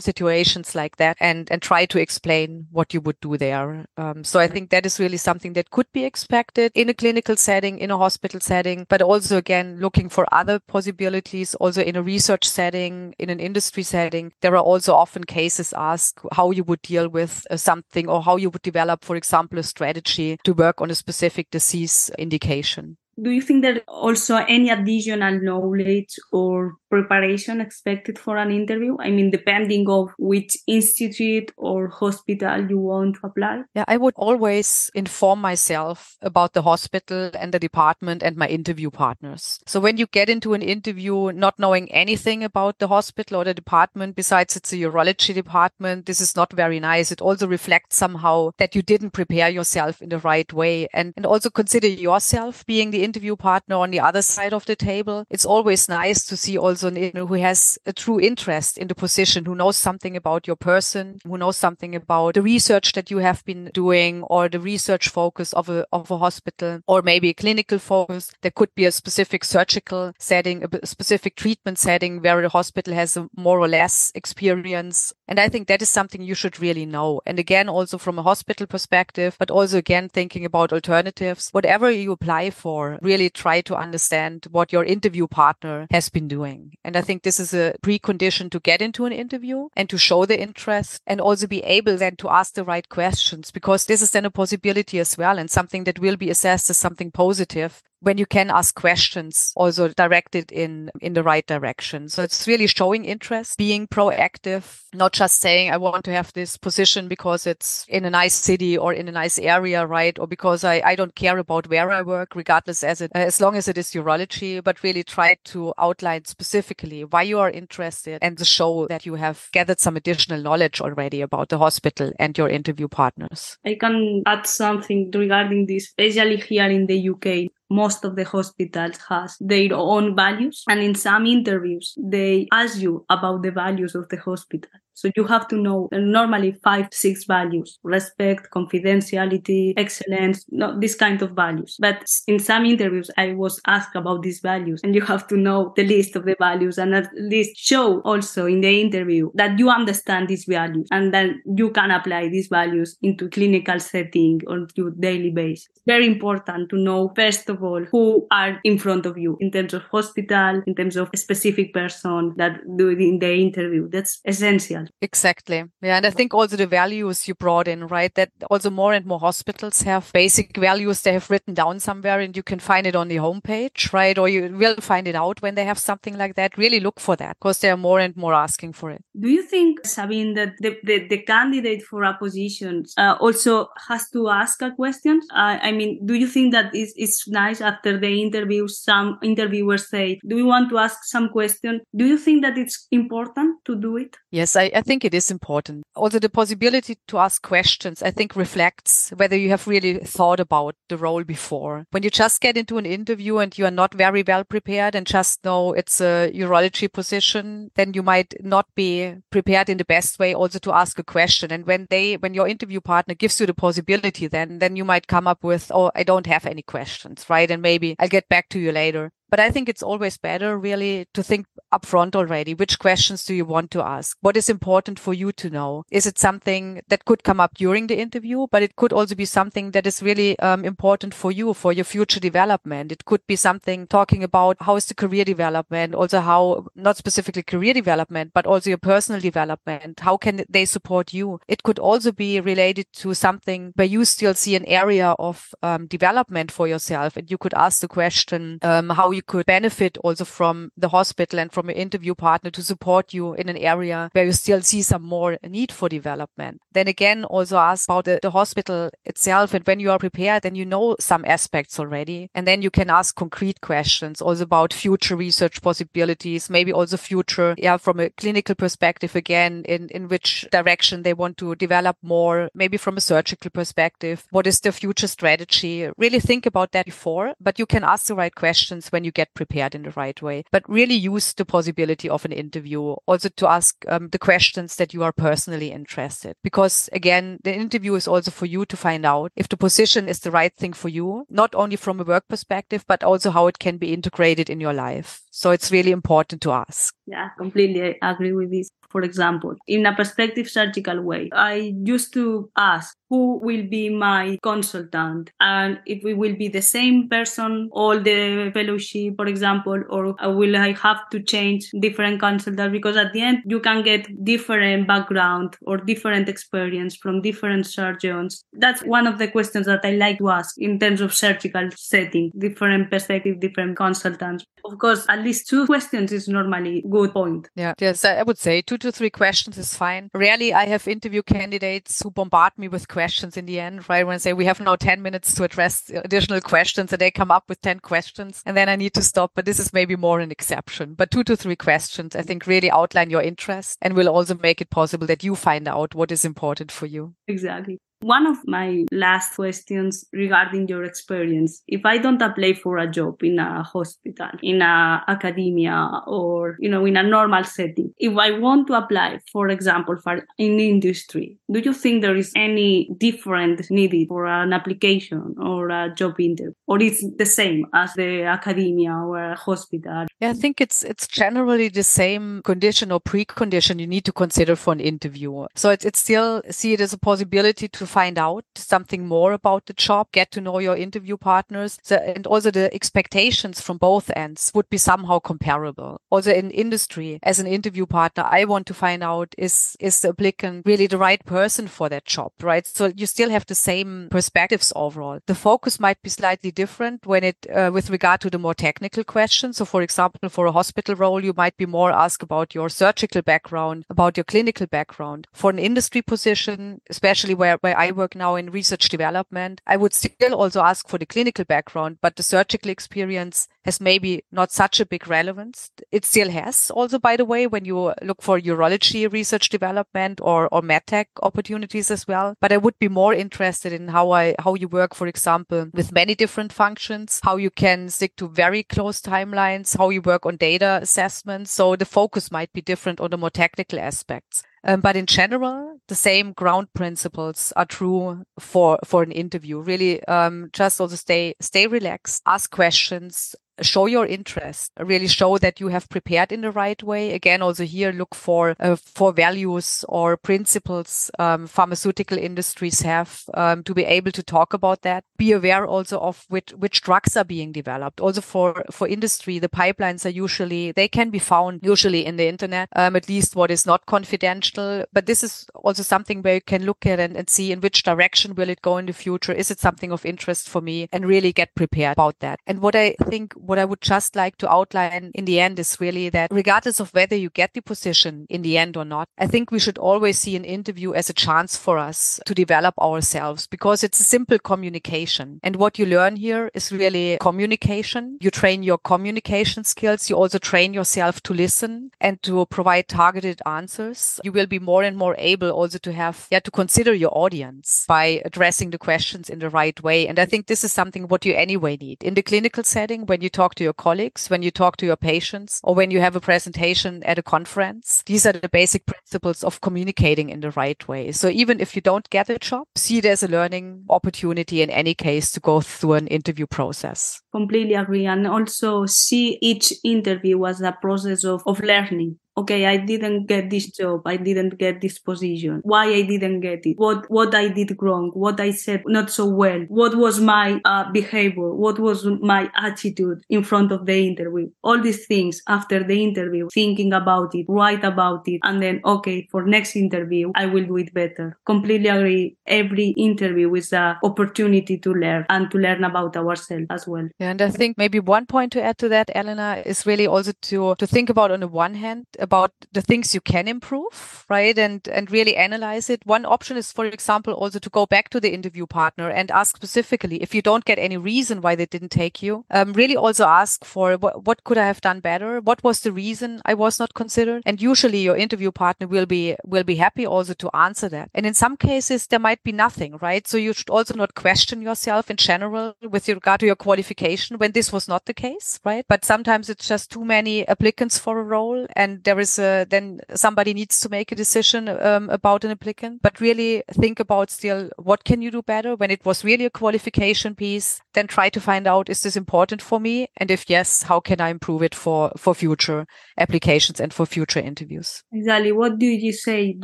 situations 0.00 0.74
like 0.74 0.96
that 0.96 1.16
and, 1.20 1.50
and 1.50 1.62
try 1.62 1.86
to 1.86 2.00
explain 2.00 2.66
what 2.70 2.94
you 2.94 3.00
would 3.00 3.18
do 3.20 3.36
there. 3.36 3.86
Um, 3.96 4.24
so 4.24 4.38
I 4.38 4.46
think 4.46 4.70
that 4.70 4.86
is 4.86 5.00
really 5.00 5.16
something 5.16 5.54
that 5.54 5.70
could 5.70 5.90
be 5.92 6.04
expected 6.04 6.72
in 6.74 6.88
a 6.88 6.94
clinical 6.94 7.36
setting, 7.36 7.78
in 7.78 7.90
a 7.90 7.98
hospital 7.98 8.40
setting, 8.40 8.86
but 8.88 9.02
also 9.02 9.36
again, 9.36 9.78
looking 9.80 10.08
for 10.08 10.26
other 10.32 10.58
possibilities, 10.60 11.54
also 11.56 11.82
in 11.82 11.96
a 11.96 12.02
research 12.02 12.48
setting 12.48 12.67
setting, 12.68 13.14
in 13.18 13.30
an 13.30 13.40
industry 13.40 13.82
setting, 13.82 14.32
there 14.42 14.54
are 14.54 14.62
also 14.62 14.94
often 14.94 15.24
cases 15.24 15.72
asked 15.72 16.20
how 16.32 16.50
you 16.50 16.64
would 16.64 16.82
deal 16.82 17.08
with 17.08 17.46
uh, 17.50 17.56
something 17.56 18.08
or 18.08 18.22
how 18.22 18.36
you 18.36 18.50
would 18.50 18.62
develop, 18.62 19.04
for 19.04 19.16
example, 19.16 19.58
a 19.58 19.62
strategy 19.62 20.36
to 20.44 20.52
work 20.52 20.80
on 20.80 20.90
a 20.90 20.94
specific 20.94 21.50
disease 21.50 22.10
indication. 22.18 22.98
Do 23.20 23.30
you 23.30 23.42
think 23.42 23.62
there 23.62 23.80
also 23.88 24.36
any 24.36 24.70
additional 24.70 25.40
knowledge 25.40 26.14
or 26.30 26.76
preparation 26.88 27.60
expected 27.60 28.18
for 28.18 28.36
an 28.36 28.52
interview? 28.52 28.96
I 29.00 29.10
mean, 29.10 29.30
depending 29.30 29.88
of 29.88 30.10
which 30.18 30.56
institute 30.66 31.50
or 31.56 31.88
hospital 31.88 32.68
you 32.68 32.78
want 32.78 33.16
to 33.16 33.26
apply? 33.26 33.62
Yeah, 33.74 33.84
I 33.88 33.96
would 33.96 34.14
always 34.16 34.90
inform 34.94 35.40
myself 35.40 36.16
about 36.22 36.52
the 36.52 36.62
hospital 36.62 37.30
and 37.34 37.52
the 37.52 37.58
department 37.58 38.22
and 38.22 38.36
my 38.36 38.46
interview 38.46 38.90
partners. 38.90 39.60
So 39.66 39.80
when 39.80 39.96
you 39.96 40.06
get 40.06 40.28
into 40.28 40.54
an 40.54 40.62
interview 40.62 41.32
not 41.32 41.58
knowing 41.58 41.90
anything 41.90 42.44
about 42.44 42.78
the 42.78 42.88
hospital 42.88 43.40
or 43.40 43.44
the 43.44 43.54
department, 43.54 44.14
besides 44.14 44.56
it's 44.56 44.72
a 44.72 44.76
urology 44.76 45.34
department, 45.34 46.06
this 46.06 46.20
is 46.20 46.36
not 46.36 46.52
very 46.52 46.78
nice. 46.78 47.10
It 47.10 47.20
also 47.20 47.48
reflects 47.48 47.96
somehow 47.96 48.50
that 48.58 48.76
you 48.76 48.82
didn't 48.82 49.10
prepare 49.10 49.48
yourself 49.48 50.00
in 50.00 50.08
the 50.10 50.18
right 50.18 50.52
way 50.52 50.86
and, 50.92 51.12
and 51.16 51.26
also 51.26 51.50
consider 51.50 51.88
yourself 51.88 52.64
being 52.66 52.90
the 52.90 53.07
interview 53.08 53.36
partner 53.36 53.76
on 53.76 53.90
the 53.90 54.00
other 54.08 54.22
side 54.22 54.54
of 54.58 54.64
the 54.66 54.76
table. 54.76 55.24
It's 55.30 55.48
always 55.54 55.88
nice 55.88 56.24
to 56.26 56.36
see 56.36 56.56
also 56.58 56.88
person 56.88 57.28
who 57.28 57.34
has 57.34 57.78
a 57.86 57.92
true 57.92 58.20
interest 58.20 58.78
in 58.78 58.88
the 58.88 58.94
position, 58.94 59.44
who 59.44 59.54
knows 59.54 59.76
something 59.76 60.16
about 60.16 60.46
your 60.46 60.56
person, 60.56 61.18
who 61.24 61.38
knows 61.38 61.56
something 61.56 61.94
about 61.94 62.34
the 62.34 62.42
research 62.42 62.92
that 62.92 63.10
you 63.10 63.18
have 63.18 63.44
been 63.44 63.70
doing 63.74 64.22
or 64.24 64.48
the 64.48 64.60
research 64.60 65.08
focus 65.08 65.52
of 65.52 65.68
a, 65.68 65.86
of 65.92 66.10
a 66.10 66.18
hospital 66.18 66.80
or 66.86 67.02
maybe 67.02 67.30
a 67.30 67.34
clinical 67.34 67.78
focus. 67.78 68.32
There 68.42 68.50
could 68.50 68.74
be 68.74 68.86
a 68.86 68.92
specific 68.92 69.44
surgical 69.44 70.12
setting, 70.18 70.64
a 70.64 70.86
specific 70.86 71.36
treatment 71.36 71.78
setting 71.78 72.20
where 72.22 72.42
the 72.42 72.48
hospital 72.48 72.94
has 72.94 73.16
a 73.16 73.28
more 73.36 73.58
or 73.58 73.68
less 73.68 74.12
experience. 74.14 75.12
And 75.26 75.38
I 75.38 75.48
think 75.48 75.68
that 75.68 75.82
is 75.82 75.88
something 75.88 76.22
you 76.22 76.34
should 76.34 76.60
really 76.60 76.86
know. 76.86 77.20
And 77.26 77.38
again, 77.38 77.68
also 77.68 77.98
from 77.98 78.18
a 78.18 78.22
hospital 78.22 78.66
perspective, 78.66 79.36
but 79.38 79.50
also 79.50 79.78
again, 79.78 80.08
thinking 80.08 80.44
about 80.44 80.72
alternatives, 80.72 81.50
whatever 81.52 81.90
you 81.90 82.12
apply 82.12 82.50
for, 82.50 82.97
really 83.02 83.30
try 83.30 83.60
to 83.62 83.76
understand 83.76 84.46
what 84.50 84.72
your 84.72 84.84
interview 84.84 85.26
partner 85.26 85.86
has 85.90 86.08
been 86.08 86.28
doing. 86.28 86.74
And 86.84 86.96
I 86.96 87.02
think 87.02 87.22
this 87.22 87.40
is 87.40 87.54
a 87.54 87.74
precondition 87.82 88.50
to 88.50 88.60
get 88.60 88.82
into 88.82 89.04
an 89.04 89.12
interview 89.12 89.68
and 89.76 89.88
to 89.90 89.98
show 89.98 90.24
the 90.24 90.40
interest 90.40 91.02
and 91.06 91.20
also 91.20 91.46
be 91.46 91.62
able 91.62 91.96
then 91.96 92.16
to 92.16 92.30
ask 92.30 92.54
the 92.54 92.64
right 92.64 92.88
questions 92.88 93.50
because 93.50 93.86
this 93.86 94.02
is 94.02 94.10
then 94.10 94.24
a 94.24 94.30
possibility 94.30 94.98
as 94.98 95.16
well 95.16 95.38
and 95.38 95.50
something 95.50 95.84
that 95.84 95.98
will 95.98 96.16
be 96.16 96.30
assessed 96.30 96.70
as 96.70 96.76
something 96.76 97.10
positive 97.10 97.82
when 98.00 98.18
you 98.18 98.26
can 98.26 98.50
ask 98.50 98.74
questions 98.74 99.52
also 99.56 99.88
directed 99.88 100.52
in 100.52 100.90
in 101.00 101.14
the 101.14 101.22
right 101.22 101.46
direction. 101.46 102.08
So 102.08 102.22
it's 102.22 102.46
really 102.46 102.66
showing 102.66 103.04
interest 103.04 103.58
being 103.58 103.86
proactive 103.86 104.82
not 104.94 105.12
just 105.12 105.40
saying 105.40 105.70
i 105.70 105.76
want 105.76 106.04
to 106.04 106.12
have 106.12 106.32
this 106.32 106.56
position 106.56 107.08
because 107.08 107.46
it's 107.46 107.84
in 107.88 108.04
a 108.04 108.10
nice 108.10 108.34
city 108.34 108.78
or 108.78 108.92
in 108.92 109.08
a 109.08 109.12
nice 109.12 109.38
area 109.38 109.86
right? 109.86 110.18
Or 110.18 110.26
because 110.26 110.64
i, 110.64 110.80
I 110.84 110.94
don't 110.94 111.14
care 111.14 111.38
about 111.38 111.68
where 111.68 111.90
i 111.90 112.02
work 112.02 112.34
regardless 112.34 112.82
as 112.82 113.00
it 113.00 113.10
as 113.14 113.40
long 113.40 113.56
as 113.56 113.68
it 113.68 113.76
is 113.76 113.90
urology 113.92 114.62
but 114.62 114.82
really 114.82 115.04
try 115.04 115.36
to 115.44 115.74
outline 115.78 116.24
specifically 116.24 117.04
why 117.04 117.22
you 117.22 117.38
are 117.38 117.50
interested 117.50 118.18
and 118.22 118.38
to 118.38 118.44
show 118.44 118.86
that 118.88 119.04
you 119.04 119.14
have 119.16 119.48
gathered 119.52 119.80
some 119.80 119.96
additional 119.96 120.40
knowledge 120.40 120.80
already 120.80 121.20
about 121.20 121.48
the 121.48 121.58
hospital 121.58 122.12
and 122.18 122.38
your 122.38 122.48
interview 122.48 122.88
partners. 122.88 123.58
I 123.64 123.76
can 123.78 124.22
add 124.26 124.46
something 124.46 125.10
regarding 125.14 125.66
this 125.66 125.88
especially 125.88 126.36
here 126.36 126.70
in 126.70 126.86
the 126.86 127.08
uk 127.10 127.50
most 127.70 128.04
of 128.04 128.16
the 128.16 128.24
hospitals 128.24 128.96
has 129.08 129.36
their 129.40 129.74
own 129.74 130.16
values. 130.16 130.64
And 130.68 130.80
in 130.80 130.94
some 130.94 131.26
interviews 131.26 131.94
they 131.96 132.48
ask 132.52 132.78
you 132.78 133.04
about 133.08 133.42
the 133.42 133.50
values 133.50 133.94
of 133.94 134.08
the 134.08 134.16
hospital 134.16 134.70
so 134.98 135.12
you 135.14 135.24
have 135.24 135.46
to 135.48 135.56
know 135.56 135.88
normally 135.92 136.56
five, 136.64 136.88
six 136.90 137.24
values, 137.24 137.78
respect, 137.84 138.48
confidentiality, 138.52 139.74
excellence, 139.76 140.44
not 140.50 140.80
this 140.80 140.96
kind 140.96 141.22
of 141.22 141.30
values. 141.36 141.76
But 141.78 142.04
in 142.26 142.40
some 142.40 142.66
interviews, 142.66 143.08
I 143.16 143.34
was 143.34 143.60
asked 143.68 143.94
about 143.94 144.22
these 144.22 144.40
values 144.40 144.80
and 144.82 144.96
you 144.96 145.02
have 145.02 145.28
to 145.28 145.36
know 145.36 145.72
the 145.76 145.86
list 145.86 146.16
of 146.16 146.24
the 146.24 146.34
values 146.40 146.78
and 146.78 146.96
at 146.96 147.08
least 147.14 147.56
show 147.56 148.00
also 148.00 148.46
in 148.46 148.60
the 148.60 148.80
interview 148.80 149.30
that 149.34 149.56
you 149.56 149.70
understand 149.70 150.26
these 150.26 150.46
values 150.46 150.88
and 150.90 151.14
then 151.14 151.40
you 151.56 151.70
can 151.70 151.92
apply 151.92 152.28
these 152.28 152.48
values 152.48 152.96
into 153.00 153.28
clinical 153.28 153.78
setting 153.78 154.40
on 154.48 154.66
your 154.74 154.90
daily 154.98 155.30
basis. 155.30 155.68
Very 155.86 156.06
important 156.06 156.70
to 156.70 156.76
know, 156.76 157.12
first 157.14 157.48
of 157.48 157.62
all, 157.62 157.84
who 157.84 158.26
are 158.32 158.58
in 158.64 158.78
front 158.78 159.06
of 159.06 159.16
you 159.16 159.36
in 159.40 159.52
terms 159.52 159.74
of 159.74 159.82
hospital, 159.92 160.60
in 160.66 160.74
terms 160.74 160.96
of 160.96 161.08
a 161.14 161.16
specific 161.16 161.72
person 161.72 162.34
that 162.36 162.58
do 162.76 162.88
in 162.88 163.20
the 163.20 163.32
interview. 163.32 163.88
That's 163.88 164.20
essential. 164.26 164.87
Exactly. 165.00 165.64
Yeah. 165.82 165.96
And 165.96 166.06
I 166.06 166.10
think 166.10 166.34
also 166.34 166.56
the 166.56 166.66
values 166.66 167.28
you 167.28 167.34
brought 167.34 167.68
in, 167.68 167.86
right? 167.86 168.14
That 168.14 168.30
also 168.50 168.70
more 168.70 168.92
and 168.92 169.06
more 169.06 169.20
hospitals 169.20 169.82
have 169.82 170.10
basic 170.12 170.56
values 170.56 171.02
they 171.02 171.12
have 171.12 171.30
written 171.30 171.54
down 171.54 171.80
somewhere 171.80 172.20
and 172.20 172.36
you 172.36 172.42
can 172.42 172.58
find 172.58 172.86
it 172.86 172.96
on 172.96 173.08
the 173.08 173.16
homepage, 173.16 173.92
right? 173.92 174.18
Or 174.18 174.28
you 174.28 174.54
will 174.56 174.76
find 174.76 175.08
it 175.08 175.14
out 175.14 175.42
when 175.42 175.54
they 175.54 175.64
have 175.64 175.78
something 175.78 176.16
like 176.16 176.34
that. 176.36 176.58
Really 176.58 176.80
look 176.80 177.00
for 177.00 177.16
that 177.16 177.36
because 177.38 177.60
they 177.60 177.70
are 177.70 177.76
more 177.76 178.00
and 178.00 178.16
more 178.16 178.34
asking 178.34 178.72
for 178.72 178.90
it. 178.90 179.02
Do 179.18 179.28
you 179.28 179.42
think, 179.42 179.86
Sabine, 179.86 180.34
that 180.34 180.54
the, 180.60 180.76
the, 180.82 181.08
the 181.08 181.18
candidate 181.18 181.82
for 181.82 182.02
a 182.04 182.16
position 182.16 182.84
uh, 182.96 183.16
also 183.20 183.68
has 183.88 184.08
to 184.10 184.28
ask 184.28 184.62
a 184.62 184.70
question? 184.72 185.20
Uh, 185.32 185.58
I 185.60 185.72
mean, 185.72 186.04
do 186.04 186.14
you 186.14 186.26
think 186.26 186.52
that 186.52 186.74
it's, 186.74 186.92
it's 186.96 187.28
nice 187.28 187.60
after 187.60 187.98
the 187.98 188.22
interview, 188.22 188.68
some 188.68 189.18
interviewers 189.22 189.88
say, 189.88 190.20
do 190.26 190.36
you 190.36 190.46
want 190.46 190.70
to 190.70 190.78
ask 190.78 190.98
some 191.04 191.28
question? 191.30 191.80
Do 191.96 192.06
you 192.06 192.18
think 192.18 192.42
that 192.42 192.56
it's 192.56 192.86
important 192.90 193.64
to 193.64 193.76
do 193.76 193.96
it? 193.96 194.16
Yes, 194.30 194.56
I, 194.56 194.70
I 194.78 194.82
think 194.82 195.04
it 195.04 195.12
is 195.12 195.28
important. 195.28 195.82
Also, 195.96 196.20
the 196.20 196.28
possibility 196.28 196.98
to 197.08 197.18
ask 197.18 197.42
questions, 197.42 198.00
I 198.00 198.12
think, 198.12 198.36
reflects 198.36 199.10
whether 199.16 199.36
you 199.36 199.48
have 199.48 199.66
really 199.66 199.98
thought 199.98 200.38
about 200.38 200.76
the 200.88 200.96
role 200.96 201.24
before. 201.24 201.84
When 201.90 202.04
you 202.04 202.10
just 202.10 202.40
get 202.40 202.56
into 202.56 202.78
an 202.78 202.86
interview 202.86 203.38
and 203.38 203.58
you 203.58 203.64
are 203.64 203.72
not 203.72 203.92
very 203.92 204.22
well 204.22 204.44
prepared 204.44 204.94
and 204.94 205.04
just 205.04 205.44
know 205.44 205.72
it's 205.72 206.00
a 206.00 206.30
urology 206.32 206.92
position, 206.92 207.72
then 207.74 207.92
you 207.92 208.04
might 208.04 208.34
not 208.40 208.66
be 208.76 209.16
prepared 209.32 209.68
in 209.68 209.78
the 209.78 209.84
best 209.84 210.20
way 210.20 210.32
also 210.32 210.60
to 210.60 210.72
ask 210.72 210.96
a 211.00 211.02
question. 211.02 211.50
And 211.50 211.66
when 211.66 211.88
they, 211.90 212.16
when 212.16 212.34
your 212.34 212.46
interview 212.46 212.80
partner 212.80 213.14
gives 213.16 213.40
you 213.40 213.46
the 213.46 213.54
possibility, 213.54 214.28
then, 214.28 214.60
then 214.60 214.76
you 214.76 214.84
might 214.84 215.08
come 215.08 215.26
up 215.26 215.42
with, 215.42 215.72
oh, 215.74 215.90
I 215.96 216.04
don't 216.04 216.28
have 216.28 216.46
any 216.46 216.62
questions, 216.62 217.26
right? 217.28 217.50
And 217.50 217.60
maybe 217.60 217.96
I'll 217.98 218.06
get 218.06 218.28
back 218.28 218.48
to 218.50 218.60
you 218.60 218.70
later. 218.70 219.10
But 219.30 219.40
I 219.40 219.50
think 219.50 219.68
it's 219.68 219.82
always 219.82 220.16
better 220.16 220.58
really 220.58 221.06
to 221.14 221.22
think 221.22 221.46
upfront 221.72 222.16
already. 222.16 222.54
Which 222.54 222.78
questions 222.78 223.24
do 223.24 223.34
you 223.34 223.44
want 223.44 223.70
to 223.72 223.82
ask? 223.82 224.16
What 224.20 224.36
is 224.36 224.48
important 224.48 224.98
for 224.98 225.14
you 225.14 225.32
to 225.32 225.50
know? 225.50 225.84
Is 225.90 226.06
it 226.06 226.18
something 226.18 226.80
that 226.88 227.04
could 227.04 227.22
come 227.24 227.40
up 227.40 227.54
during 227.54 227.86
the 227.86 227.98
interview, 227.98 228.46
but 228.50 228.62
it 228.62 228.76
could 228.76 228.92
also 228.92 229.14
be 229.14 229.24
something 229.24 229.72
that 229.72 229.86
is 229.86 230.02
really 230.02 230.38
um, 230.38 230.64
important 230.64 231.14
for 231.14 231.30
you, 231.30 231.54
for 231.54 231.72
your 231.72 231.84
future 231.84 232.20
development. 232.20 232.92
It 232.92 233.04
could 233.04 233.26
be 233.26 233.36
something 233.36 233.86
talking 233.86 234.24
about 234.24 234.56
how 234.60 234.76
is 234.76 234.86
the 234.86 234.94
career 234.94 235.24
development, 235.24 235.94
also 235.94 236.20
how, 236.20 236.66
not 236.74 236.96
specifically 236.96 237.42
career 237.42 237.74
development, 237.74 238.32
but 238.34 238.46
also 238.46 238.70
your 238.70 238.78
personal 238.78 239.20
development. 239.20 240.00
How 240.00 240.16
can 240.16 240.44
they 240.48 240.64
support 240.64 241.12
you? 241.12 241.40
It 241.48 241.62
could 241.62 241.78
also 241.78 242.12
be 242.12 242.40
related 242.40 242.86
to 242.94 243.14
something 243.14 243.72
where 243.76 243.86
you 243.86 244.04
still 244.04 244.34
see 244.34 244.56
an 244.56 244.64
area 244.64 245.14
of 245.18 245.54
um, 245.62 245.86
development 245.86 246.50
for 246.50 246.66
yourself. 246.66 247.16
And 247.16 247.30
you 247.30 247.38
could 247.38 247.54
ask 247.54 247.80
the 247.80 247.88
question, 247.88 248.58
um, 248.62 248.90
how 248.90 249.10
could 249.22 249.46
benefit 249.46 249.98
also 249.98 250.24
from 250.24 250.70
the 250.76 250.88
hospital 250.88 251.38
and 251.38 251.52
from 251.52 251.68
your 251.68 251.78
interview 251.78 252.14
partner 252.14 252.50
to 252.50 252.62
support 252.62 253.14
you 253.14 253.34
in 253.34 253.48
an 253.48 253.56
area 253.56 254.10
where 254.12 254.24
you 254.24 254.32
still 254.32 254.62
see 254.62 254.82
some 254.82 255.02
more 255.02 255.38
need 255.46 255.72
for 255.72 255.88
development. 255.88 256.60
Then 256.72 256.88
again, 256.88 257.24
also 257.24 257.58
ask 257.58 257.88
about 257.88 258.04
the, 258.04 258.18
the 258.22 258.30
hospital 258.30 258.90
itself. 259.04 259.54
And 259.54 259.66
when 259.66 259.80
you 259.80 259.90
are 259.90 259.98
prepared 259.98 260.44
and 260.44 260.56
you 260.56 260.64
know 260.64 260.96
some 261.00 261.24
aspects 261.24 261.78
already, 261.78 262.30
and 262.34 262.46
then 262.46 262.62
you 262.62 262.70
can 262.70 262.90
ask 262.90 263.14
concrete 263.14 263.60
questions 263.60 264.20
also 264.20 264.44
about 264.44 264.72
future 264.72 265.16
research 265.16 265.62
possibilities, 265.62 266.50
maybe 266.50 266.72
also 266.72 266.96
future, 266.96 267.54
yeah, 267.58 267.76
from 267.76 268.00
a 268.00 268.10
clinical 268.10 268.54
perspective 268.54 269.16
again, 269.16 269.64
in, 269.66 269.88
in 269.88 270.08
which 270.08 270.46
direction 270.50 271.02
they 271.02 271.14
want 271.14 271.36
to 271.38 271.54
develop 271.54 271.96
more, 272.02 272.48
maybe 272.54 272.76
from 272.76 272.96
a 272.96 273.00
surgical 273.00 273.50
perspective. 273.50 274.26
What 274.30 274.46
is 274.46 274.60
the 274.60 274.72
future 274.72 275.08
strategy? 275.08 275.88
Really 275.96 276.20
think 276.20 276.46
about 276.46 276.72
that 276.72 276.86
before, 276.86 277.34
but 277.40 277.58
you 277.58 277.66
can 277.66 277.84
ask 277.84 278.06
the 278.06 278.14
right 278.14 278.34
questions 278.34 278.90
when 278.90 279.04
you 279.04 279.07
get 279.10 279.34
prepared 279.34 279.74
in 279.74 279.82
the 279.82 279.90
right 279.92 280.20
way, 280.20 280.44
but 280.50 280.68
really 280.68 280.94
use 280.94 281.32
the 281.34 281.44
possibility 281.44 282.08
of 282.08 282.24
an 282.24 282.32
interview 282.32 282.80
also 283.06 283.28
to 283.28 283.48
ask 283.48 283.84
um, 283.88 284.08
the 284.08 284.18
questions 284.18 284.76
that 284.76 284.94
you 284.94 285.02
are 285.02 285.12
personally 285.12 285.70
interested. 285.70 286.36
Because 286.42 286.88
again, 286.92 287.38
the 287.44 287.54
interview 287.54 287.94
is 287.94 288.08
also 288.08 288.30
for 288.30 288.46
you 288.46 288.64
to 288.66 288.76
find 288.76 289.04
out 289.04 289.32
if 289.36 289.48
the 289.48 289.56
position 289.56 290.08
is 290.08 290.20
the 290.20 290.30
right 290.30 290.54
thing 290.54 290.72
for 290.72 290.88
you, 290.88 291.24
not 291.30 291.54
only 291.54 291.76
from 291.76 292.00
a 292.00 292.04
work 292.04 292.28
perspective, 292.28 292.84
but 292.86 293.02
also 293.02 293.30
how 293.30 293.46
it 293.46 293.58
can 293.58 293.78
be 293.78 293.92
integrated 293.92 294.50
in 294.50 294.60
your 294.60 294.72
life. 294.72 295.22
So 295.30 295.50
it's 295.50 295.70
really 295.70 295.92
important 295.92 296.42
to 296.42 296.52
ask. 296.52 296.94
Yeah, 297.06 297.28
completely 297.38 297.96
agree 298.02 298.32
with 298.32 298.50
this 298.50 298.70
for 298.90 299.02
example, 299.02 299.54
in 299.66 299.86
a 299.86 299.94
perspective 299.94 300.48
surgical 300.48 301.00
way. 301.02 301.28
I 301.32 301.74
used 301.84 302.12
to 302.14 302.50
ask 302.56 302.96
who 303.10 303.38
will 303.42 303.66
be 303.66 303.90
my 303.90 304.38
consultant 304.42 305.30
and 305.40 305.80
if 305.86 306.02
we 306.04 306.14
will 306.14 306.34
be 306.36 306.48
the 306.48 306.62
same 306.62 307.08
person 307.08 307.68
all 307.72 307.98
the 308.00 308.50
fellowship 308.52 308.97
for 309.16 309.26
example 309.26 309.82
or 309.88 310.02
uh, 310.24 310.30
will 310.30 310.56
i 310.56 310.72
have 310.72 311.00
to 311.10 311.20
change 311.32 311.70
different 311.80 312.20
consultants 312.20 312.72
because 312.72 312.96
at 312.96 313.12
the 313.12 313.22
end 313.22 313.42
you 313.46 313.60
can 313.60 313.82
get 313.82 314.06
different 314.24 314.86
background 314.86 315.56
or 315.66 315.76
different 315.76 316.28
experience 316.28 316.96
from 316.96 317.22
different 317.22 317.66
surgeons. 317.66 318.44
That's 318.52 318.82
one 318.82 319.06
of 319.06 319.18
the 319.18 319.28
questions 319.28 319.66
that 319.66 319.84
i 319.84 319.92
like 319.92 320.18
to 320.18 320.30
ask 320.30 320.58
in 320.58 320.78
terms 320.78 321.00
of 321.00 321.14
surgical 321.14 321.68
setting 321.76 322.30
different 322.38 322.90
perspective 322.90 323.40
different 323.40 323.76
consultants. 323.76 324.44
Of 324.64 324.78
course 324.78 325.06
at 325.08 325.20
least 325.20 325.48
two 325.48 325.66
questions 325.66 326.12
is 326.12 326.28
normally 326.28 326.84
good 326.90 327.12
point. 327.12 327.48
Yeah. 327.54 327.74
Yes 327.80 328.04
i 328.04 328.22
would 328.22 328.38
say 328.38 328.62
two 328.62 328.78
to 328.78 328.92
three 328.92 329.10
questions 329.10 329.58
is 329.58 329.74
fine. 329.74 330.10
Rarely 330.14 330.52
i 330.54 330.66
have 330.66 330.88
interview 330.88 331.22
candidates 331.22 332.02
who 332.02 332.10
bombard 332.10 332.52
me 332.56 332.68
with 332.68 332.88
questions 332.88 333.36
in 333.36 333.46
the 333.46 333.60
end, 333.60 333.88
right? 333.88 334.06
When 334.06 334.14
I 334.14 334.18
say 334.18 334.32
we 334.32 334.44
have 334.46 334.60
now 334.60 334.76
10 334.76 335.02
minutes 335.02 335.34
to 335.34 335.44
address 335.44 335.90
additional 335.94 336.40
questions 336.40 336.92
and 336.92 337.00
they 337.00 337.10
come 337.10 337.30
up 337.30 337.44
with 337.48 337.60
10 337.60 337.80
questions 337.80 338.42
and 338.46 338.56
then 338.56 338.68
I 338.68 338.76
need 338.76 338.87
to 338.90 339.02
stop. 339.02 339.32
But 339.34 339.44
this 339.44 339.58
is 339.58 339.72
maybe 339.72 339.96
more 339.96 340.20
an 340.20 340.30
exception. 340.30 340.94
But 340.94 341.10
two 341.10 341.24
to 341.24 341.36
three 341.36 341.56
questions, 341.56 342.16
I 342.16 342.22
think 342.22 342.46
really 342.46 342.70
outline 342.70 343.10
your 343.10 343.22
interest 343.22 343.78
and 343.80 343.94
will 343.94 344.08
also 344.08 344.34
make 344.34 344.60
it 344.60 344.70
possible 344.70 345.06
that 345.06 345.24
you 345.24 345.34
find 345.34 345.68
out 345.68 345.94
what 345.94 346.12
is 346.12 346.24
important 346.24 346.72
for 346.72 346.86
you. 346.86 347.14
Exactly. 347.26 347.78
One 348.00 348.26
of 348.26 348.36
my 348.46 348.84
last 348.92 349.34
questions 349.34 350.04
regarding 350.12 350.68
your 350.68 350.84
experience. 350.84 351.62
If 351.66 351.84
I 351.84 351.98
don't 351.98 352.22
apply 352.22 352.54
for 352.54 352.78
a 352.78 352.88
job 352.88 353.22
in 353.24 353.40
a 353.40 353.64
hospital, 353.64 354.28
in 354.40 354.62
a 354.62 355.02
academia 355.08 356.02
or, 356.06 356.56
you 356.60 356.70
know, 356.70 356.86
in 356.86 356.96
a 356.96 357.02
normal 357.02 357.42
setting, 357.42 357.92
if 357.98 358.16
I 358.16 358.38
want 358.38 358.68
to 358.68 358.74
apply, 358.74 359.18
for 359.32 359.48
example, 359.48 359.96
for 359.96 360.24
in 360.38 360.60
industry, 360.60 361.38
do 361.50 361.58
you 361.58 361.72
think 361.72 362.02
there 362.02 362.16
is 362.16 362.32
any 362.36 362.88
different 362.98 363.68
needed 363.68 364.06
for 364.08 364.26
an 364.26 364.52
application 364.52 365.34
or 365.40 365.70
a 365.70 365.92
job 365.92 366.20
interview? 366.20 366.52
Or 366.68 366.80
it's 366.80 367.04
the 367.16 367.26
same 367.26 367.66
as 367.74 367.94
the 367.94 368.22
academia 368.22 368.92
or 368.92 369.34
hospital? 369.34 370.06
Yeah, 370.20 370.30
I 370.30 370.34
think 370.34 370.60
it's 370.60 370.84
it's 370.84 371.08
generally 371.08 371.68
the 371.68 371.82
same 371.82 372.42
condition 372.42 372.92
or 372.92 373.00
precondition 373.00 373.80
you 373.80 373.86
need 373.88 374.04
to 374.04 374.12
consider 374.12 374.54
for 374.54 374.72
an 374.72 374.80
interview. 374.80 375.46
So 375.56 375.70
it's, 375.70 375.84
it's 375.84 375.98
still 375.98 376.42
see 376.50 376.74
it 376.74 376.80
as 376.80 376.92
a 376.92 376.98
possibility 376.98 377.66
to 377.68 377.87
find 377.88 378.18
out 378.18 378.44
something 378.54 379.06
more 379.06 379.32
about 379.32 379.66
the 379.66 379.72
job, 379.72 380.08
get 380.12 380.30
to 380.32 380.40
know 380.40 380.58
your 380.58 380.76
interview 380.76 381.16
partners, 381.16 381.78
and 381.90 382.26
also 382.26 382.50
the 382.50 382.72
expectations 382.74 383.60
from 383.60 383.78
both 383.78 384.10
ends 384.14 384.52
would 384.54 384.68
be 384.70 384.78
somehow 384.78 385.18
comparable. 385.18 386.00
Also 386.10 386.32
in 386.32 386.50
industry, 386.50 387.18
as 387.22 387.38
an 387.38 387.46
interview 387.46 387.86
partner, 387.86 388.24
I 388.28 388.44
want 388.44 388.66
to 388.66 388.74
find 388.74 389.02
out 389.02 389.34
is 389.38 389.76
is 389.80 390.00
the 390.00 390.10
applicant 390.10 390.66
really 390.66 390.86
the 390.86 390.98
right 390.98 391.24
person 391.24 391.68
for 391.68 391.88
that 391.88 392.04
job, 392.04 392.32
right? 392.42 392.66
So 392.66 392.92
you 392.96 393.06
still 393.06 393.30
have 393.30 393.46
the 393.46 393.54
same 393.54 394.08
perspectives 394.10 394.72
overall. 394.76 395.20
The 395.26 395.34
focus 395.34 395.80
might 395.80 396.02
be 396.02 396.10
slightly 396.10 396.50
different 396.50 397.06
when 397.06 397.24
it 397.24 397.46
uh, 397.54 397.70
with 397.72 397.90
regard 397.90 398.20
to 398.22 398.30
the 398.30 398.38
more 398.38 398.54
technical 398.54 399.04
questions. 399.04 399.56
So 399.56 399.64
for 399.64 399.82
example, 399.82 400.28
for 400.28 400.46
a 400.46 400.52
hospital 400.52 400.94
role, 400.94 401.24
you 401.24 401.32
might 401.36 401.56
be 401.56 401.66
more 401.66 401.92
asked 401.92 402.22
about 402.22 402.54
your 402.54 402.68
surgical 402.68 403.22
background, 403.22 403.84
about 403.88 404.16
your 404.16 404.24
clinical 404.24 404.66
background. 404.66 405.26
For 405.32 405.50
an 405.50 405.58
industry 405.58 406.02
position, 406.02 406.80
especially 406.90 407.34
where, 407.34 407.56
where 407.60 407.77
I 407.78 407.92
work 407.92 408.16
now 408.16 408.34
in 408.34 408.50
research 408.50 408.88
development, 408.88 409.60
I 409.64 409.76
would 409.76 409.94
still 409.94 410.34
also 410.34 410.62
ask 410.62 410.88
for 410.88 410.98
the 410.98 411.06
clinical 411.06 411.44
background, 411.44 411.98
but 412.02 412.16
the 412.16 412.24
surgical 412.24 412.70
experience 412.70 413.46
has 413.64 413.80
maybe 413.80 414.24
not 414.32 414.50
such 414.50 414.80
a 414.80 414.86
big 414.86 415.06
relevance. 415.06 415.70
It 415.92 416.04
still 416.04 416.30
has 416.30 416.72
also, 416.72 416.98
by 416.98 417.16
the 417.16 417.24
way, 417.24 417.46
when 417.46 417.64
you 417.64 417.94
look 418.02 418.20
for 418.20 418.40
urology 418.40 419.10
research 419.10 419.48
development 419.48 420.20
or, 420.20 420.48
or 420.52 420.60
medtech 420.60 421.06
opportunities 421.22 421.88
as 421.92 422.08
well. 422.08 422.34
But 422.40 422.50
I 422.50 422.56
would 422.56 422.76
be 422.80 422.88
more 422.88 423.14
interested 423.14 423.72
in 423.72 423.86
how 423.86 424.10
I, 424.10 424.34
how 424.40 424.54
you 424.54 424.66
work, 424.66 424.96
for 424.96 425.06
example, 425.06 425.68
with 425.72 425.92
many 425.92 426.16
different 426.16 426.52
functions, 426.52 427.20
how 427.22 427.36
you 427.36 427.50
can 427.50 427.90
stick 427.90 428.16
to 428.16 428.28
very 428.28 428.64
close 428.64 429.00
timelines, 429.00 429.78
how 429.78 429.90
you 429.90 430.02
work 430.02 430.26
on 430.26 430.36
data 430.36 430.80
assessments. 430.82 431.52
So 431.52 431.76
the 431.76 431.84
focus 431.84 432.32
might 432.32 432.52
be 432.52 432.60
different 432.60 432.98
on 432.98 433.10
the 433.10 433.18
more 433.18 433.30
technical 433.30 433.78
aspects. 433.78 434.42
Um, 434.64 434.80
but 434.80 434.96
in 434.96 435.06
general, 435.06 435.80
the 435.88 435.94
same 435.94 436.32
ground 436.32 436.68
principles 436.74 437.52
are 437.56 437.64
true 437.64 438.24
for 438.38 438.78
for 438.84 439.02
an 439.02 439.12
interview. 439.12 439.60
Really, 439.60 440.04
um, 440.04 440.50
just 440.52 440.80
also 440.80 440.96
stay 440.96 441.34
stay 441.40 441.66
relaxed, 441.66 442.22
ask 442.26 442.50
questions, 442.50 443.34
show 443.60 443.86
your 443.86 444.06
interest, 444.06 444.72
really 444.78 445.08
show 445.08 445.38
that 445.38 445.60
you 445.60 445.68
have 445.68 445.88
prepared 445.88 446.32
in 446.32 446.42
the 446.42 446.50
right 446.50 446.82
way. 446.82 447.12
Again, 447.12 447.42
also 447.42 447.64
here 447.64 447.92
look 447.92 448.14
for 448.14 448.54
uh, 448.60 448.76
for 448.76 449.12
values 449.12 449.84
or 449.88 450.16
principles 450.16 451.10
um, 451.18 451.46
pharmaceutical 451.46 452.18
industries 452.18 452.82
have 452.82 453.24
um, 453.34 453.62
to 453.64 453.74
be 453.74 453.84
able 453.84 454.12
to 454.12 454.22
talk 454.22 454.54
about 454.54 454.82
that. 454.82 455.04
Be 455.16 455.32
aware 455.32 455.66
also 455.66 455.98
of 455.98 456.24
which 456.28 456.52
which 456.52 456.82
drugs 456.82 457.16
are 457.16 457.24
being 457.24 457.52
developed. 457.52 458.00
Also 458.00 458.20
for 458.20 458.62
for 458.70 458.88
industry, 458.88 459.38
the 459.38 459.48
pipelines 459.48 460.04
are 460.04 460.10
usually 460.10 460.72
they 460.72 460.88
can 460.88 461.10
be 461.10 461.18
found 461.18 461.60
usually 461.62 462.04
in 462.04 462.16
the 462.16 462.28
internet, 462.28 462.68
um, 462.76 462.96
at 462.96 463.08
least 463.08 463.36
what 463.36 463.50
is 463.50 463.66
not 463.66 463.86
confidential. 463.86 464.84
But 464.92 465.06
this 465.06 465.22
is 465.22 465.46
also 465.54 465.82
something 465.82 466.22
where 466.22 466.34
you 466.34 466.40
can 466.40 466.64
look 466.64 466.86
at 466.86 467.00
and, 467.00 467.16
and 467.16 467.28
see 467.28 467.52
in 467.52 467.60
which 467.60 467.82
direction 467.82 468.34
will 468.34 468.48
it 468.48 468.62
go 468.62 468.78
in 468.78 468.86
the 468.86 468.92
future. 468.92 469.32
Is 469.32 469.50
it 469.50 469.60
something 469.60 469.92
of 469.92 470.06
interest 470.06 470.48
for 470.48 470.60
me? 470.60 470.88
And 470.92 471.06
really 471.06 471.32
get 471.32 471.54
prepared 471.54 471.94
about 471.94 472.20
that. 472.20 472.40
And 472.46 472.60
what 472.60 472.74
I 472.74 472.94
think 473.08 473.34
what 473.48 473.58
I 473.58 473.64
would 473.64 473.80
just 473.80 474.14
like 474.14 474.36
to 474.38 474.52
outline 474.52 475.10
in 475.14 475.24
the 475.24 475.40
end 475.40 475.58
is 475.58 475.80
really 475.80 476.10
that 476.10 476.30
regardless 476.30 476.80
of 476.80 476.92
whether 476.92 477.16
you 477.16 477.30
get 477.30 477.54
the 477.54 477.62
position 477.62 478.26
in 478.28 478.42
the 478.42 478.58
end 478.58 478.76
or 478.76 478.84
not, 478.84 479.08
I 479.16 479.26
think 479.26 479.50
we 479.50 479.58
should 479.58 479.78
always 479.78 480.18
see 480.18 480.36
an 480.36 480.44
interview 480.44 480.92
as 480.92 481.08
a 481.08 481.14
chance 481.14 481.56
for 481.56 481.78
us 481.78 482.20
to 482.26 482.34
develop 482.34 482.78
ourselves 482.78 483.46
because 483.46 483.82
it's 483.82 484.00
a 484.00 484.04
simple 484.04 484.38
communication. 484.38 485.40
And 485.42 485.56
what 485.56 485.78
you 485.78 485.86
learn 485.86 486.16
here 486.16 486.50
is 486.52 486.70
really 486.70 487.16
communication. 487.22 488.18
You 488.20 488.30
train 488.30 488.62
your 488.62 488.76
communication 488.76 489.64
skills. 489.64 490.10
You 490.10 490.16
also 490.16 490.38
train 490.38 490.74
yourself 490.74 491.22
to 491.22 491.32
listen 491.32 491.90
and 492.02 492.22
to 492.24 492.44
provide 492.46 492.88
targeted 492.88 493.40
answers. 493.46 494.20
You 494.24 494.32
will 494.32 494.46
be 494.46 494.58
more 494.58 494.82
and 494.82 494.96
more 494.96 495.16
able 495.16 495.50
also 495.50 495.78
to 495.78 495.92
have, 495.94 496.26
yeah, 496.30 496.40
to 496.40 496.50
consider 496.50 496.92
your 496.92 497.16
audience 497.16 497.86
by 497.88 498.20
addressing 498.26 498.70
the 498.70 498.78
questions 498.78 499.30
in 499.30 499.38
the 499.38 499.48
right 499.48 499.82
way. 499.82 500.06
And 500.06 500.18
I 500.18 500.26
think 500.26 500.46
this 500.46 500.64
is 500.64 500.72
something 500.72 501.08
what 501.08 501.24
you 501.24 501.32
anyway 501.32 501.78
need 501.78 502.02
in 502.02 502.12
the 502.12 502.22
clinical 502.22 502.62
setting 502.62 503.06
when 503.06 503.22
you 503.22 503.30
talk 503.38 503.54
to 503.54 503.64
your 503.64 503.78
colleagues, 503.86 504.28
when 504.28 504.42
you 504.42 504.50
talk 504.50 504.76
to 504.78 504.86
your 504.86 504.96
patients, 504.96 505.60
or 505.62 505.72
when 505.74 505.92
you 505.92 506.00
have 506.00 506.16
a 506.16 506.20
presentation 506.20 507.02
at 507.04 507.18
a 507.18 507.22
conference. 507.22 508.02
These 508.06 508.26
are 508.26 508.32
the 508.32 508.48
basic 508.48 508.84
principles 508.86 509.44
of 509.44 509.60
communicating 509.60 510.28
in 510.30 510.40
the 510.40 510.50
right 510.62 510.80
way. 510.88 511.12
So 511.12 511.28
even 511.28 511.60
if 511.60 511.76
you 511.76 511.82
don't 511.82 512.10
get 512.10 512.28
a 512.28 512.38
job, 512.38 512.66
see 512.74 512.98
it 512.98 513.04
as 513.04 513.22
a 513.22 513.28
learning 513.28 513.84
opportunity 513.88 514.60
in 514.62 514.70
any 514.70 514.94
case 514.94 515.30
to 515.32 515.40
go 515.40 515.60
through 515.60 515.94
an 515.94 516.08
interview 516.08 516.46
process. 516.46 517.22
Completely 517.30 517.74
agree. 517.74 518.06
And 518.06 518.26
also 518.26 518.86
see 518.86 519.38
each 519.40 519.72
interview 519.84 520.44
as 520.44 520.60
a 520.60 520.72
process 520.72 521.24
of, 521.24 521.42
of 521.46 521.60
learning 521.60 522.18
okay 522.38 522.66
i 522.66 522.76
didn't 522.76 523.26
get 523.26 523.50
this 523.50 523.66
job. 523.70 524.02
I 524.06 524.16
didn't 524.16 524.58
get 524.58 524.80
this 524.80 524.98
position. 524.98 525.60
Why 525.62 525.84
i 526.00 526.02
didn't 526.02 526.40
get 526.40 526.66
it? 526.66 526.78
What 526.78 527.10
what 527.10 527.34
i 527.34 527.48
did 527.48 527.76
wrong? 527.80 528.10
What 528.14 528.40
i 528.40 528.50
said 528.50 528.82
not 528.86 529.10
so 529.10 529.26
well? 529.26 529.60
What 529.68 529.96
was 529.96 530.20
my 530.20 530.60
uh, 530.64 530.90
behavior? 530.92 531.50
What 531.64 531.78
was 531.78 532.04
my 532.32 532.50
attitude 532.54 533.24
in 533.28 533.42
front 533.42 533.72
of 533.72 533.86
the 533.86 533.98
interview? 534.06 534.50
All 534.62 534.80
these 534.80 535.06
things 535.06 535.42
after 535.48 535.82
the 535.82 536.02
interview 536.02 536.48
thinking 536.52 536.92
about 536.92 537.34
it 537.34 537.46
write 537.48 537.84
about 537.84 538.28
it 538.28 538.40
and 538.44 538.62
then 538.62 538.80
okay 538.84 539.26
for 539.30 539.44
next 539.44 539.76
interview 539.76 540.32
i 540.34 540.46
will 540.46 540.64
do 540.64 540.76
it 540.76 540.92
better. 540.94 541.38
Completely 541.46 541.88
agree. 541.88 542.36
Every 542.46 542.88
interview 543.08 543.52
is 543.54 543.72
an 543.72 543.96
opportunity 544.02 544.78
to 544.78 544.92
learn 544.92 545.26
and 545.28 545.50
to 545.50 545.58
learn 545.58 545.84
about 545.84 546.16
ourselves 546.16 546.66
as 546.70 546.86
well. 546.86 547.08
Yeah, 547.18 547.30
and 547.30 547.42
i 547.42 547.50
think 547.50 547.78
maybe 547.78 548.00
one 548.00 548.26
point 548.26 548.52
to 548.52 548.62
add 548.62 548.78
to 548.78 548.88
that 548.88 549.10
elena 549.14 549.62
is 549.64 549.86
really 549.86 550.06
also 550.06 550.32
to 550.50 550.74
to 550.76 550.86
think 550.86 551.10
about 551.10 551.30
on 551.30 551.40
the 551.40 551.48
one 551.48 551.74
hand 551.74 552.06
about 552.28 552.52
the 552.76 552.82
things 552.82 553.14
you 553.14 553.22
can 553.34 553.46
improve, 553.48 554.24
right? 554.28 554.56
And 554.66 554.80
and 554.96 555.10
really 555.18 555.34
analyze 555.46 555.86
it. 555.94 556.00
One 556.16 556.24
option 556.36 556.56
is, 556.62 556.72
for 556.78 556.84
example, 556.84 557.32
also 557.32 557.58
to 557.58 557.70
go 557.78 557.84
back 557.94 558.06
to 558.10 558.20
the 558.20 558.34
interview 558.38 558.66
partner 558.66 559.08
and 559.18 559.30
ask 559.30 559.56
specifically 559.56 560.18
if 560.26 560.34
you 560.34 560.42
don't 560.42 560.68
get 560.70 560.78
any 560.78 560.98
reason 561.12 561.40
why 561.40 561.54
they 561.54 561.66
didn't 561.66 561.94
take 562.02 562.22
you. 562.26 562.44
Um, 562.50 562.72
really 562.80 562.96
also 562.96 563.24
ask 563.24 563.64
for 563.64 563.96
what, 563.96 564.26
what 564.26 564.44
could 564.44 564.58
I 564.58 564.66
have 564.66 564.80
done 564.88 565.00
better? 565.00 565.40
What 565.40 565.62
was 565.64 565.80
the 565.80 565.92
reason 565.92 566.40
I 566.44 566.54
was 566.54 566.78
not 566.78 566.94
considered? 566.94 567.42
And 567.46 567.62
usually 567.62 568.02
your 568.02 568.16
interview 568.16 568.50
partner 568.50 568.86
will 568.86 569.06
be 569.06 569.36
will 569.44 569.64
be 569.64 569.76
happy 569.76 570.06
also 570.06 570.34
to 570.34 570.56
answer 570.56 570.88
that. 570.90 571.10
And 571.14 571.26
in 571.26 571.34
some 571.34 571.56
cases 571.56 572.06
there 572.06 572.26
might 572.28 572.42
be 572.42 572.52
nothing, 572.52 572.98
right? 573.08 573.26
So 573.26 573.36
you 573.36 573.52
should 573.52 573.70
also 573.70 573.94
not 573.94 574.14
question 574.14 574.62
yourself 574.68 575.10
in 575.10 575.16
general 575.16 575.74
with 575.82 576.08
regard 576.08 576.40
to 576.40 576.46
your 576.46 576.56
qualification 576.66 577.38
when 577.38 577.52
this 577.52 577.72
was 577.72 577.88
not 577.88 578.04
the 578.06 578.14
case, 578.14 578.60
right? 578.64 578.84
But 578.88 579.04
sometimes 579.04 579.48
it's 579.48 579.68
just 579.68 579.90
too 579.90 580.04
many 580.04 580.46
applicants 580.48 580.98
for 580.98 581.18
a 581.18 581.22
role 581.22 581.66
and 581.74 582.02
there 582.08 582.18
is 582.20 582.38
a, 582.38 582.64
then 582.70 583.00
somebody 583.14 583.52
needs 583.52 583.80
to 583.80 583.90
make 583.90 584.10
a 584.10 584.14
decision 584.14 584.66
um, 584.66 585.10
about 585.10 585.44
an 585.44 585.50
applicant, 585.50 586.00
but 586.00 586.22
really 586.22 586.62
think 586.72 586.98
about 586.98 587.30
still 587.30 587.68
what 587.76 588.04
can 588.04 588.22
you 588.22 588.30
do 588.30 588.40
better 588.40 588.74
when 588.76 588.90
it 588.90 589.04
was 589.04 589.24
really 589.24 589.44
a 589.44 589.50
qualification 589.50 590.34
piece, 590.34 590.80
then 590.94 591.06
try 591.06 591.28
to 591.28 591.38
find 591.38 591.66
out, 591.66 591.90
is 591.90 592.00
this 592.00 592.16
important 592.16 592.62
for 592.62 592.80
me? 592.80 593.08
And 593.18 593.30
if 593.30 593.50
yes, 593.50 593.82
how 593.82 594.00
can 594.00 594.22
I 594.22 594.30
improve 594.30 594.62
it 594.62 594.74
for, 594.74 595.12
for 595.18 595.34
future 595.34 595.86
applications 596.16 596.80
and 596.80 596.94
for 596.94 597.04
future 597.04 597.40
interviews? 597.40 598.02
Exactly. 598.10 598.52
What 598.52 598.78
do 598.78 598.86
you 598.86 599.12
say 599.12 599.58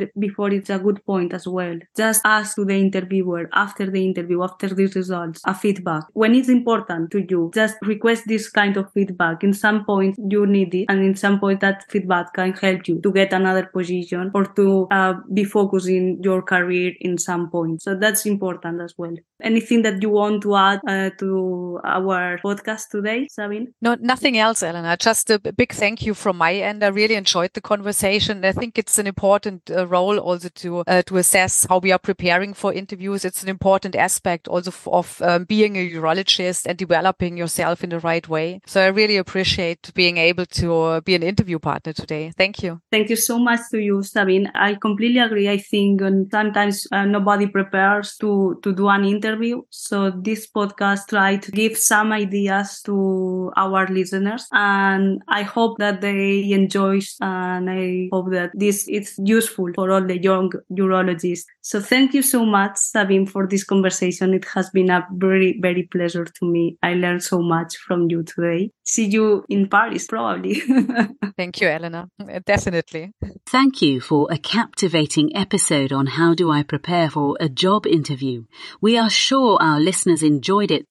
before 0.19 0.51
it's 0.51 0.69
a 0.69 0.77
good 0.77 1.03
point 1.03 1.33
as 1.33 1.47
well? 1.47 1.79
Just 1.97 2.21
ask 2.25 2.55
to 2.57 2.65
the 2.65 2.75
interviewer 2.75 3.49
after 3.53 3.89
the 3.89 4.05
interview, 4.05 4.43
after 4.43 4.67
the 4.69 4.85
results, 4.85 5.41
a 5.47 5.55
feedback. 5.55 6.03
When 6.13 6.35
it's 6.35 6.49
important 6.49 7.09
to 7.11 7.25
you, 7.27 7.49
just 7.55 7.75
request 7.81 8.25
this 8.27 8.51
kind 8.51 8.77
of 8.77 8.93
feedback. 8.93 9.43
In 9.43 9.53
some 9.53 9.83
point 9.83 10.19
you 10.29 10.45
need 10.45 10.75
it 10.75 10.85
and 10.89 10.99
in 10.99 11.15
some 11.15 11.39
point 11.39 11.61
that 11.61 11.89
feedback 11.89 12.34
can 12.35 12.53
help 12.53 12.87
you 12.87 12.99
to 13.01 13.11
get 13.11 13.33
another 13.33 13.65
position 13.65 14.31
or 14.33 14.45
to 14.59 14.87
uh, 14.91 15.13
be 15.33 15.43
focusing 15.43 16.19
your 16.21 16.41
career 16.41 16.93
in 16.99 17.17
some 17.17 17.49
point. 17.49 17.81
So 17.81 17.95
that's 17.95 18.25
important 18.25 18.81
as 18.81 18.93
well. 18.97 19.15
Anything 19.41 19.81
that 19.83 20.01
you 20.01 20.09
want 20.09 20.43
to 20.43 20.55
add 20.55 20.79
uh, 20.87 21.09
to 21.19 21.79
our 21.83 22.39
podcast 22.43 22.89
today, 22.89 23.27
Sabine? 23.29 23.73
No, 23.81 23.95
nothing 23.99 24.37
else, 24.37 24.63
Elena. 24.63 24.97
Just 24.97 25.29
a 25.29 25.39
big 25.39 25.73
thank 25.73 26.05
you 26.05 26.13
from 26.13 26.37
my 26.37 26.53
end. 26.53 26.83
I 26.83 26.87
really 26.87 27.15
enjoyed 27.15 27.53
the 27.53 27.61
conversation. 27.61 28.45
I 28.45 28.51
think 28.51 28.77
it's 28.77 28.97
an 28.97 29.07
important 29.07 29.69
uh, 29.69 29.87
role 29.87 30.19
also 30.19 30.49
to 30.49 30.83
uh, 30.87 31.01
to 31.03 31.17
assess 31.17 31.65
how 31.69 31.79
we 31.79 31.91
are 31.91 31.99
preparing 31.99 32.53
for 32.53 32.73
interviews. 32.73 33.25
It's 33.25 33.43
an 33.43 33.49
important 33.49 33.95
aspect 33.95 34.47
also 34.47 34.71
of 34.91 35.21
um, 35.21 35.45
being 35.45 35.77
a 35.77 35.89
urologist 35.89 36.65
and 36.65 36.77
developing 36.77 37.37
yourself 37.37 37.83
in 37.83 37.89
the 37.89 37.99
right 37.99 38.27
way. 38.27 38.61
So 38.65 38.81
I 38.81 38.87
really 38.87 39.17
appreciate 39.17 39.93
being 39.93 40.17
able 40.17 40.45
to 40.45 40.73
uh, 40.75 41.01
be 41.01 41.15
an 41.15 41.23
interview 41.23 41.59
partner 41.59 41.93
today. 41.93 42.24
Thank 42.37 42.63
you. 42.63 42.79
Thank 42.91 43.09
you 43.09 43.15
so 43.15 43.39
much 43.39 43.61
to 43.71 43.79
you, 43.79 44.03
Sabine. 44.03 44.51
I 44.55 44.75
completely 44.75 45.19
agree. 45.19 45.49
I 45.49 45.57
think 45.57 46.01
um, 46.01 46.27
sometimes 46.31 46.87
uh, 46.91 47.05
nobody 47.05 47.47
prepares 47.47 48.15
to, 48.17 48.59
to 48.63 48.73
do 48.73 48.87
an 48.89 49.05
interview. 49.05 49.61
So 49.69 50.11
this 50.11 50.47
podcast 50.49 51.07
tried 51.09 51.41
to 51.43 51.51
give 51.51 51.77
some 51.77 52.11
ideas 52.11 52.81
to 52.85 53.51
our 53.57 53.87
listeners 53.87 54.47
and 54.51 55.21
I 55.27 55.43
hope 55.43 55.77
that 55.79 56.01
they 56.01 56.51
enjoy 56.51 56.99
and 57.21 57.69
I 57.69 58.09
hope 58.11 58.31
that 58.31 58.51
this 58.53 58.87
is 58.87 59.19
useful 59.23 59.69
for 59.75 59.91
all 59.91 60.05
the 60.05 60.21
young 60.21 60.51
urologists. 60.71 61.45
So 61.61 61.81
thank 61.81 62.13
you 62.13 62.21
so 62.21 62.45
much, 62.45 62.77
Sabine, 62.77 63.25
for 63.25 63.47
this 63.47 63.63
conversation. 63.63 64.33
It 64.33 64.45
has 64.53 64.69
been 64.69 64.89
a 64.89 65.05
very, 65.11 65.59
very 65.61 65.83
pleasure 65.83 66.25
to 66.25 66.45
me. 66.45 66.77
I 66.83 66.93
learned 66.93 67.23
so 67.23 67.39
much 67.39 67.75
from 67.77 68.09
you 68.09 68.23
today. 68.23 68.71
See 68.83 69.05
you 69.05 69.45
in 69.49 69.67
Paris, 69.67 70.07
probably. 70.07 70.61
Thank 71.37 71.61
you, 71.61 71.67
Elena. 71.67 72.07
Definitely. 72.45 73.11
Thank 73.45 73.81
you 73.81 73.99
for 73.99 74.27
a 74.31 74.37
captivating 74.37 75.35
episode 75.35 75.91
on 75.91 76.07
how 76.07 76.33
do 76.33 76.51
I 76.51 76.63
prepare 76.63 77.09
for 77.09 77.37
a 77.39 77.49
job 77.49 77.85
interview. 77.85 78.45
We 78.81 78.97
are 78.97 79.09
sure 79.09 79.57
our 79.61 79.79
listeners 79.79 80.23
enjoyed 80.23 80.71
it. 80.71 80.85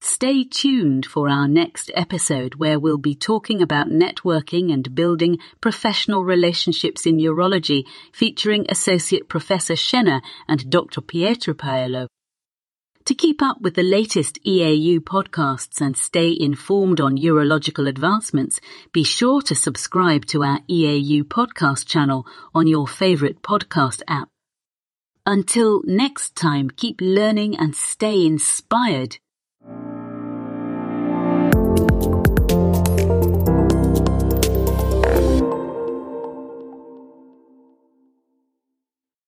Stay 0.00 0.44
tuned 0.44 1.06
for 1.06 1.30
our 1.30 1.48
next 1.48 1.90
episode 1.94 2.56
where 2.56 2.78
we'll 2.78 2.98
be 2.98 3.14
talking 3.14 3.62
about 3.62 3.88
networking 3.88 4.70
and 4.70 4.94
building 4.94 5.38
professional 5.62 6.22
relationships 6.24 7.06
in 7.06 7.16
urology 7.16 7.84
featuring 8.12 8.66
Associate 8.68 9.26
Professor 9.26 9.72
Schenner 9.72 10.20
and 10.46 10.68
Dr. 10.68 11.00
Pietro 11.00 11.54
Paolo. 11.54 12.08
To 13.06 13.14
keep 13.14 13.42
up 13.42 13.60
with 13.60 13.74
the 13.74 13.82
latest 13.82 14.42
EAU 14.46 14.98
podcasts 14.98 15.82
and 15.82 15.94
stay 15.94 16.34
informed 16.40 17.02
on 17.02 17.18
urological 17.18 17.86
advancements, 17.86 18.60
be 18.92 19.04
sure 19.04 19.42
to 19.42 19.54
subscribe 19.54 20.24
to 20.26 20.42
our 20.42 20.60
EAU 20.70 21.22
podcast 21.22 21.86
channel 21.86 22.26
on 22.54 22.66
your 22.66 22.88
favorite 22.88 23.42
podcast 23.42 24.00
app. 24.08 24.30
Until 25.26 25.82
next 25.84 26.34
time, 26.34 26.70
keep 26.70 26.98
learning 27.02 27.58
and 27.58 27.76
stay 27.76 28.24
inspired. 28.24 29.18